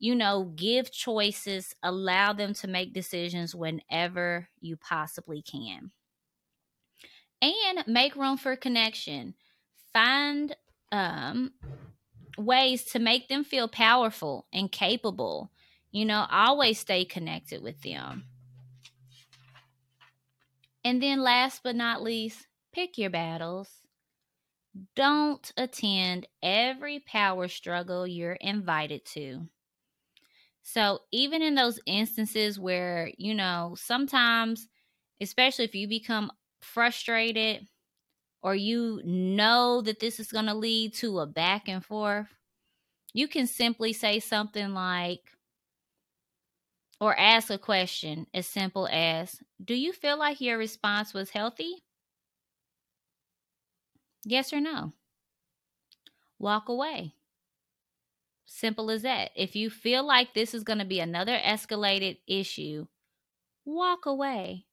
you 0.00 0.14
know, 0.14 0.52
give 0.56 0.90
choices, 0.90 1.74
allow 1.82 2.32
them 2.32 2.54
to 2.54 2.68
make 2.68 2.92
decisions 2.92 3.54
whenever 3.54 4.48
you 4.60 4.76
possibly 4.76 5.42
can 5.42 5.92
and 7.42 7.84
make 7.86 8.16
room 8.16 8.36
for 8.36 8.56
connection. 8.56 9.34
Find 9.92 10.54
um, 10.92 11.52
ways 12.38 12.84
to 12.84 12.98
make 12.98 13.28
them 13.28 13.44
feel 13.44 13.68
powerful 13.68 14.46
and 14.52 14.70
capable. 14.70 15.50
You 15.90 16.04
know, 16.04 16.26
always 16.30 16.78
stay 16.78 17.04
connected 17.04 17.62
with 17.62 17.82
them. 17.82 18.24
And 20.84 21.02
then, 21.02 21.20
last 21.20 21.62
but 21.62 21.76
not 21.76 22.02
least, 22.02 22.46
pick 22.72 22.96
your 22.96 23.10
battles. 23.10 23.68
Don't 24.94 25.50
attend 25.56 26.26
every 26.42 27.00
power 27.00 27.48
struggle 27.48 28.06
you're 28.06 28.32
invited 28.34 29.04
to. 29.06 29.48
So, 30.62 31.00
even 31.10 31.42
in 31.42 31.54
those 31.54 31.80
instances 31.86 32.58
where, 32.58 33.10
you 33.16 33.34
know, 33.34 33.74
sometimes, 33.78 34.68
especially 35.20 35.64
if 35.64 35.74
you 35.74 35.88
become 35.88 36.30
frustrated 36.60 37.66
or 38.48 38.54
you 38.54 39.02
know 39.04 39.82
that 39.82 40.00
this 40.00 40.18
is 40.18 40.32
going 40.32 40.46
to 40.46 40.54
lead 40.54 40.94
to 40.94 41.18
a 41.18 41.26
back 41.26 41.68
and 41.68 41.84
forth, 41.84 42.28
you 43.12 43.28
can 43.28 43.46
simply 43.46 43.92
say 43.92 44.20
something 44.20 44.72
like, 44.72 45.20
or 46.98 47.14
ask 47.18 47.50
a 47.50 47.58
question 47.58 48.26
as 48.32 48.46
simple 48.46 48.88
as 48.90 49.42
Do 49.62 49.74
you 49.74 49.92
feel 49.92 50.18
like 50.18 50.40
your 50.40 50.56
response 50.56 51.12
was 51.12 51.28
healthy? 51.28 51.84
Yes 54.24 54.50
or 54.54 54.62
no? 54.62 54.94
Walk 56.38 56.70
away. 56.70 57.12
Simple 58.46 58.90
as 58.90 59.02
that. 59.02 59.30
If 59.36 59.56
you 59.56 59.68
feel 59.68 60.06
like 60.06 60.32
this 60.32 60.54
is 60.54 60.64
going 60.64 60.78
to 60.78 60.86
be 60.86 61.00
another 61.00 61.36
escalated 61.36 62.16
issue, 62.26 62.86
walk 63.66 64.06
away 64.06 64.67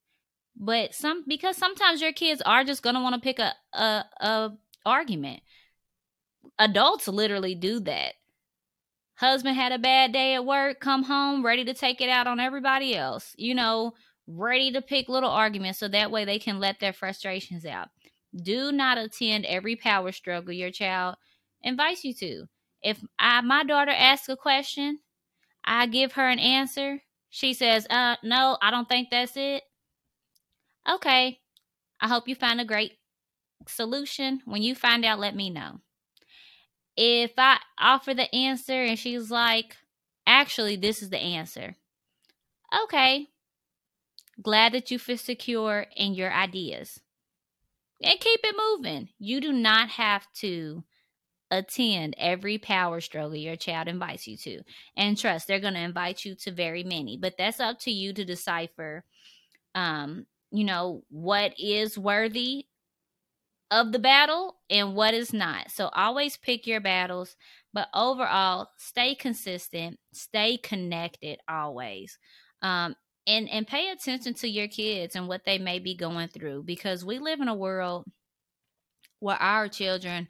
but 0.56 0.94
some 0.94 1.24
because 1.28 1.58
sometimes 1.58 2.02
your 2.02 2.14
kids 2.14 2.42
are 2.46 2.64
just 2.64 2.84
gonna 2.84 3.02
want 3.02 3.16
to 3.16 3.22
pick 3.22 3.40
a, 3.40 3.54
a 3.74 4.06
a 4.20 4.58
argument. 4.86 5.42
Adults 6.58 7.08
literally 7.08 7.56
do 7.56 7.80
that. 7.82 8.14
Husband 9.16 9.56
had 9.56 9.72
a 9.72 9.80
bad 9.80 10.12
day 10.12 10.36
at 10.36 10.46
work, 10.46 10.80
come 10.80 11.04
home 11.04 11.46
ready 11.46 11.64
to 11.66 11.74
take 11.74 12.02
it 12.02 12.10
out 12.10 12.28
on 12.28 12.40
everybody 12.40 12.96
else. 12.96 13.34
You 13.38 13.56
know, 13.56 13.94
ready 14.28 14.72
to 14.72 14.82
pick 14.82 15.10
little 15.10 15.30
arguments 15.30 15.80
so 15.80 15.88
that 15.88 16.12
way 16.12 16.26
they 16.26 16.40
can 16.40 16.60
let 16.60 16.80
their 16.80 16.94
frustrations 16.94 17.66
out. 17.66 17.90
Do 18.36 18.72
not 18.72 18.98
attend 18.98 19.46
every 19.46 19.76
power 19.76 20.12
struggle 20.12 20.54
your 20.54 20.72
child 20.72 21.16
invites 21.62 22.04
you 22.04 22.14
to. 22.16 22.46
If 22.82 23.04
I 23.18 23.42
my 23.42 23.64
daughter 23.64 23.92
asks 23.92 24.30
a 24.30 24.36
question, 24.36 25.00
I 25.64 25.88
give 25.88 26.14
her 26.14 26.28
an 26.28 26.40
answer. 26.40 27.02
She 27.30 27.54
says, 27.54 27.88
"Uh, 27.90 28.16
no, 28.24 28.58
I 28.62 28.72
don't 28.72 28.88
think 28.88 29.10
that's 29.10 29.36
it." 29.36 29.64
Okay. 30.90 31.40
I 32.00 32.08
hope 32.08 32.28
you 32.28 32.36
find 32.36 32.62
a 32.62 32.66
great 32.66 32.94
solution. 33.68 34.42
When 34.46 34.62
you 34.62 34.76
find 34.76 35.06
out, 35.06 35.20
let 35.20 35.36
me 35.36 35.50
know. 35.50 35.80
If 36.98 37.34
I 37.38 37.58
offer 37.80 38.14
the 38.14 38.34
answer 38.34 38.84
and 38.84 38.98
she's 38.98 39.30
like, 39.30 39.78
actually, 40.26 40.76
this 40.76 41.02
is 41.02 41.10
the 41.10 41.20
answer. 41.20 41.76
Okay. 42.84 43.28
Glad 44.42 44.74
that 44.74 44.92
you 44.92 45.00
feel 45.00 45.18
secure 45.18 45.88
in 45.96 46.14
your 46.14 46.32
ideas. 46.32 47.00
And 48.04 48.20
keep 48.20 48.42
it 48.44 48.56
moving. 48.58 49.10
You 49.18 49.40
do 49.40 49.54
not 49.54 49.90
have 49.90 50.28
to 50.36 50.84
attend 51.52 52.16
every 52.18 52.58
power 52.58 53.00
struggle 53.00 53.36
your 53.36 53.56
child 53.56 53.88
invites 53.88 54.28
you 54.28 54.36
to. 54.38 54.62
And 54.98 55.18
trust, 55.18 55.48
they're 55.48 55.60
going 55.60 55.76
to 55.76 55.80
invite 55.80 56.26
you 56.26 56.36
to 56.36 56.52
very 56.52 56.84
many, 56.84 57.18
but 57.18 57.36
that's 57.38 57.60
up 57.60 57.80
to 57.82 57.92
you 57.92 58.14
to 58.14 58.26
decipher 58.26 59.06
um, 59.74 60.26
you 60.56 60.64
know, 60.64 61.04
what 61.10 61.54
is 61.60 61.98
worthy 61.98 62.66
of 63.72 63.92
the 63.92 64.00
battle 64.00 64.58
and 64.70 64.96
what 64.96 65.14
is 65.14 65.34
not. 65.34 65.72
So 65.72 65.88
always 65.88 66.38
pick 66.38 66.68
your 66.68 66.82
battles, 66.82 67.36
but 67.74 67.90
overall, 67.94 68.70
stay 68.78 69.16
consistent, 69.16 70.00
stay 70.14 70.58
connected 70.58 71.40
always. 71.50 72.18
Um, 72.62 72.96
and 73.28 73.50
and 73.50 73.68
pay 73.68 73.90
attention 73.90 74.36
to 74.36 74.48
your 74.48 74.68
kids 74.68 75.16
and 75.16 75.28
what 75.28 75.46
they 75.46 75.58
may 75.58 75.80
be 75.80 75.96
going 75.96 76.28
through 76.28 76.64
because 76.64 77.04
we 77.04 77.18
live 77.18 77.42
in 77.42 77.48
a 77.48 77.56
world 77.56 78.06
where 79.20 79.38
our 79.38 79.68
children 79.68 80.28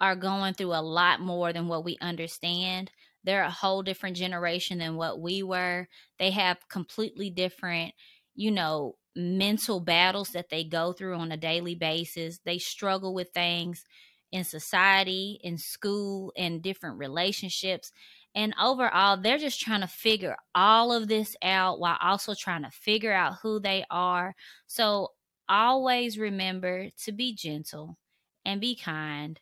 are 0.00 0.16
going 0.16 0.54
through 0.54 0.74
a 0.74 0.82
lot 0.82 1.20
more 1.20 1.52
than 1.52 1.68
what 1.68 1.84
we 1.84 1.96
understand. 2.00 2.90
They're 3.24 3.44
a 3.44 3.50
whole 3.50 3.82
different 3.82 4.16
generation 4.16 4.78
than 4.78 4.96
what 4.96 5.20
we 5.20 5.42
were. 5.42 5.88
They 6.18 6.30
have 6.32 6.58
completely 6.68 7.30
different, 7.30 7.94
you 8.34 8.50
know, 8.50 8.96
mental 9.16 9.80
battles 9.80 10.30
that 10.30 10.48
they 10.50 10.64
go 10.64 10.92
through 10.92 11.14
on 11.14 11.32
a 11.32 11.36
daily 11.36 11.74
basis. 11.74 12.40
They 12.44 12.58
struggle 12.58 13.14
with 13.14 13.30
things 13.30 13.84
in 14.32 14.44
society, 14.44 15.38
in 15.42 15.58
school, 15.58 16.32
in 16.34 16.60
different 16.60 16.98
relationships. 16.98 17.92
And 18.34 18.52
overall, 18.60 19.16
they're 19.16 19.38
just 19.38 19.60
trying 19.60 19.82
to 19.82 19.86
figure 19.86 20.36
all 20.54 20.92
of 20.92 21.06
this 21.06 21.36
out 21.42 21.78
while 21.78 21.98
also 22.02 22.34
trying 22.34 22.64
to 22.64 22.70
figure 22.70 23.12
out 23.12 23.36
who 23.42 23.60
they 23.60 23.84
are. 23.90 24.34
So 24.66 25.12
always 25.48 26.18
remember 26.18 26.88
to 27.04 27.12
be 27.12 27.34
gentle 27.34 27.96
and 28.44 28.60
be 28.60 28.74
kind 28.74 29.38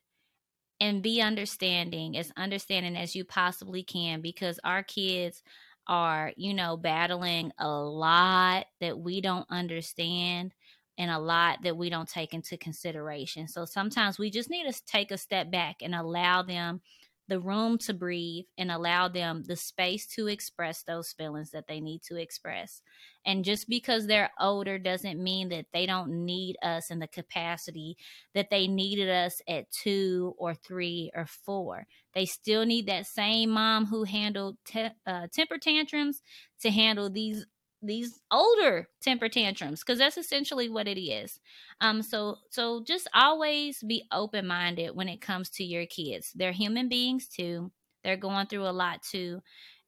and 0.78 1.02
be 1.02 1.22
understanding, 1.22 2.18
as 2.18 2.32
understanding 2.36 2.96
as 2.96 3.14
you 3.14 3.24
possibly 3.24 3.82
can, 3.82 4.20
because 4.20 4.58
our 4.64 4.82
kids 4.82 5.42
are, 5.86 6.32
you 6.36 6.54
know, 6.54 6.76
battling 6.76 7.52
a 7.58 7.68
lot 7.68 8.66
that 8.80 8.98
we 8.98 9.20
don't 9.20 9.46
understand 9.50 10.54
and 10.98 11.10
a 11.10 11.18
lot 11.18 11.58
that 11.62 11.76
we 11.76 11.90
don't 11.90 12.08
take 12.08 12.34
into 12.34 12.56
consideration. 12.56 13.48
So 13.48 13.64
sometimes 13.64 14.18
we 14.18 14.30
just 14.30 14.50
need 14.50 14.70
to 14.70 14.84
take 14.84 15.10
a 15.10 15.18
step 15.18 15.50
back 15.50 15.76
and 15.82 15.94
allow 15.94 16.42
them 16.42 16.80
the 17.28 17.40
room 17.40 17.78
to 17.78 17.94
breathe 17.94 18.44
and 18.58 18.70
allow 18.70 19.08
them 19.08 19.42
the 19.46 19.56
space 19.56 20.06
to 20.06 20.28
express 20.28 20.82
those 20.82 21.12
feelings 21.12 21.50
that 21.50 21.66
they 21.68 21.80
need 21.80 22.02
to 22.02 22.16
express. 22.16 22.82
And 23.24 23.44
just 23.44 23.68
because 23.68 24.06
they're 24.06 24.32
older 24.40 24.78
doesn't 24.78 25.22
mean 25.22 25.48
that 25.50 25.66
they 25.72 25.86
don't 25.86 26.24
need 26.24 26.56
us 26.62 26.90
in 26.90 26.98
the 26.98 27.06
capacity 27.06 27.96
that 28.34 28.50
they 28.50 28.66
needed 28.66 29.08
us 29.08 29.40
at 29.48 29.70
two 29.70 30.34
or 30.38 30.54
three 30.54 31.10
or 31.14 31.26
four. 31.26 31.86
They 32.14 32.26
still 32.26 32.66
need 32.66 32.86
that 32.86 33.06
same 33.06 33.50
mom 33.50 33.86
who 33.86 34.04
handled 34.04 34.56
te- 34.64 34.90
uh, 35.06 35.28
temper 35.32 35.58
tantrums 35.58 36.22
to 36.60 36.70
handle 36.70 37.08
these 37.08 37.46
these 37.82 38.20
older 38.30 38.88
temper 39.00 39.28
tantrums 39.28 39.80
because 39.80 39.98
that's 39.98 40.18
essentially 40.18 40.68
what 40.68 40.88
it 40.88 41.00
is. 41.00 41.40
Um 41.80 42.02
so 42.02 42.38
so 42.50 42.82
just 42.84 43.08
always 43.14 43.82
be 43.82 44.04
open 44.12 44.46
minded 44.46 44.94
when 44.94 45.08
it 45.08 45.20
comes 45.20 45.50
to 45.50 45.64
your 45.64 45.86
kids. 45.86 46.32
They're 46.34 46.52
human 46.52 46.88
beings 46.88 47.28
too. 47.28 47.72
They're 48.04 48.16
going 48.16 48.46
through 48.46 48.66
a 48.66 48.70
lot 48.72 49.02
too. 49.02 49.42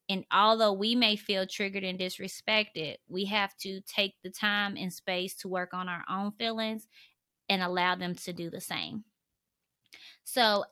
And 0.08 0.24
although 0.32 0.72
we 0.72 0.94
may 0.96 1.16
feel 1.16 1.46
triggered 1.46 1.84
and 1.84 1.98
disrespected 1.98 2.96
we 3.08 3.26
have 3.26 3.56
to 3.58 3.80
take 3.82 4.16
the 4.22 4.30
time 4.30 4.76
and 4.76 4.92
space 4.92 5.36
to 5.36 5.48
work 5.48 5.74
on 5.74 5.88
our 5.88 6.04
own 6.10 6.32
feelings 6.32 6.88
and 7.48 7.62
allow 7.62 7.94
them 7.96 8.14
to 8.16 8.32
do 8.32 8.50
the 8.50 8.60
same. 8.60 9.04
So 10.24 10.64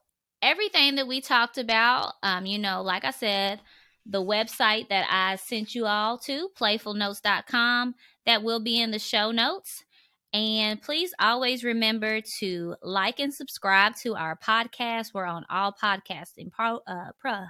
everything 0.42 0.96
that 0.96 1.06
we 1.06 1.20
talked 1.20 1.56
about 1.56 2.14
um 2.24 2.46
you 2.46 2.58
know 2.58 2.82
like 2.82 3.04
i 3.04 3.12
said 3.12 3.61
the 4.06 4.22
website 4.22 4.88
that 4.88 5.06
I 5.10 5.36
sent 5.36 5.74
you 5.74 5.86
all 5.86 6.18
to, 6.18 6.48
playfulnotes.com, 6.58 7.94
that 8.26 8.42
will 8.42 8.60
be 8.60 8.80
in 8.80 8.90
the 8.90 8.98
show 8.98 9.30
notes. 9.30 9.84
And 10.32 10.80
please 10.80 11.12
always 11.18 11.62
remember 11.62 12.20
to 12.38 12.74
like 12.82 13.20
and 13.20 13.32
subscribe 13.32 13.96
to 13.96 14.14
our 14.14 14.36
podcast. 14.36 15.12
We're 15.12 15.26
on 15.26 15.44
all 15.50 15.72
podcasting 15.72 16.50
pro, 16.50 16.80
uh, 16.86 17.12
pro. 17.18 17.44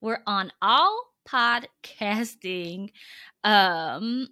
We're 0.00 0.22
on 0.26 0.52
all 0.60 1.04
podcasting. 1.26 2.90
Um, 3.42 4.28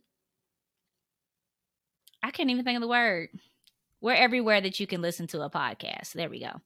I 2.22 2.30
can't 2.30 2.50
even 2.50 2.64
think 2.64 2.76
of 2.76 2.82
the 2.82 2.88
word. 2.88 3.30
We're 4.00 4.12
everywhere 4.12 4.60
that 4.60 4.78
you 4.78 4.86
can 4.86 5.00
listen 5.00 5.26
to 5.28 5.40
a 5.42 5.50
podcast. 5.50 6.12
There 6.12 6.28
we 6.28 6.40
go. 6.40 6.60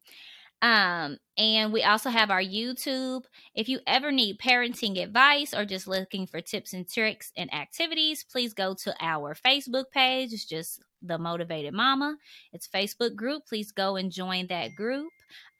Um, 0.61 1.18
and 1.37 1.73
we 1.73 1.83
also 1.85 2.11
have 2.11 2.31
our 2.31 2.42
YouTube. 2.42 3.25
If 3.55 3.68
you 3.68 3.79
ever 3.87 4.11
need 4.11 4.38
parenting 4.38 5.01
advice 5.01 5.55
or 5.55 5.64
just 5.64 5.87
looking 5.87 6.27
for 6.27 6.40
tips 6.40 6.73
and 6.73 6.88
tricks 6.88 7.33
and 7.37 7.53
activities, 7.55 8.25
please 8.25 8.55
go 8.55 8.75
to 8.75 8.94
our 9.01 9.35
Facebook 9.35 9.90
page. 9.92 10.33
It's 10.33 10.44
just 10.44 10.83
the 11.01 11.18
Motivated 11.18 11.75
Mama. 11.75 12.16
It's 12.53 12.66
Facebook 12.66 13.14
group. 13.14 13.47
Please 13.47 13.71
go 13.71 13.97
and 13.97 14.11
join 14.11 14.49
that 14.49 14.75
group. 14.75 15.11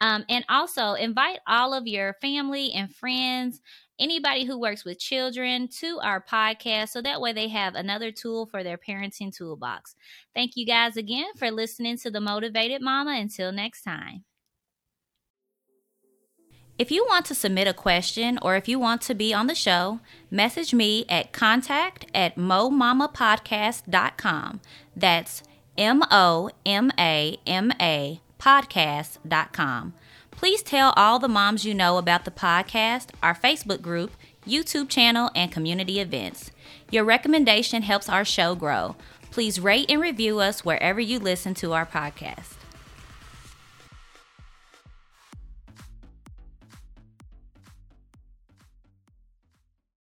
Um, 0.01 0.25
and 0.29 0.45
also 0.49 0.95
invite 0.95 1.39
all 1.47 1.75
of 1.75 1.87
your 1.87 2.15
family 2.15 2.73
and 2.73 2.93
friends, 2.95 3.61
anybody 4.01 4.45
who 4.45 4.59
works 4.59 4.85
with 4.85 4.99
children, 4.99 5.69
to 5.81 6.01
our 6.03 6.25
podcast 6.25 6.89
so 6.89 7.03
that 7.03 7.21
way 7.21 7.33
they 7.33 7.49
have 7.49 7.75
another 7.75 8.11
tool 8.11 8.47
for 8.47 8.65
their 8.65 8.79
parenting 8.79 9.37
toolbox. 9.37 9.95
Thank 10.35 10.53
you 10.57 10.67
guys 10.67 10.97
again 10.97 11.35
for 11.37 11.51
listening 11.51 11.99
to 11.99 12.11
the 12.11 12.21
Motivated 12.21 12.83
Mama. 12.83 13.13
Until 13.13 13.53
next 13.53 13.83
time. 13.83 14.25
If 16.79 16.91
you 16.93 17.05
want 17.09 17.27
to 17.27 17.35
submit 17.35 17.67
a 17.67 17.75
question 17.75 18.39
or 18.41 18.55
if 18.55 18.69
you 18.69 18.79
want 18.79 19.03
to 19.03 19.15
be 19.15 19.35
on 19.35 19.49
the 19.49 19.57
show, 19.57 19.99
message 20.31 20.73
me 20.73 21.05
at 21.09 21.33
contact 21.33 22.07
at 22.15 22.37
momamapodcast.com. 22.37 24.61
That's 24.95 25.43
M 25.77 26.05
O 26.13 26.51
M 26.65 26.93
A 26.97 27.37
M 27.45 27.73
A 27.81 28.21
podcast.com. 28.39 29.95
Please 30.31 30.63
tell 30.63 30.95
all 30.97 31.19
the 31.19 31.27
moms 31.27 31.65
you 31.65 31.75
know 31.75 31.99
about 31.99 32.25
the 32.25 32.31
podcast, 32.31 33.09
our 33.25 33.35
Facebook 33.35 33.83
group, 33.83 34.13
YouTube 34.47 34.89
channel, 34.89 35.33
and 35.35 35.51
community 35.51 35.99
events. 35.99 36.53
Your 36.93 37.03
recommendation 37.03 37.83
helps 37.83 38.09
our 38.09 38.25
show 38.25 38.55
grow. 38.55 38.95
Please 39.33 39.59
rate 39.59 39.91
and 39.91 40.01
review 40.01 40.39
us 40.39 40.65
wherever 40.65 41.01
you 41.01 41.19
listen 41.19 41.55
to 41.55 41.73
our 41.73 41.85
podcast. 41.85 42.58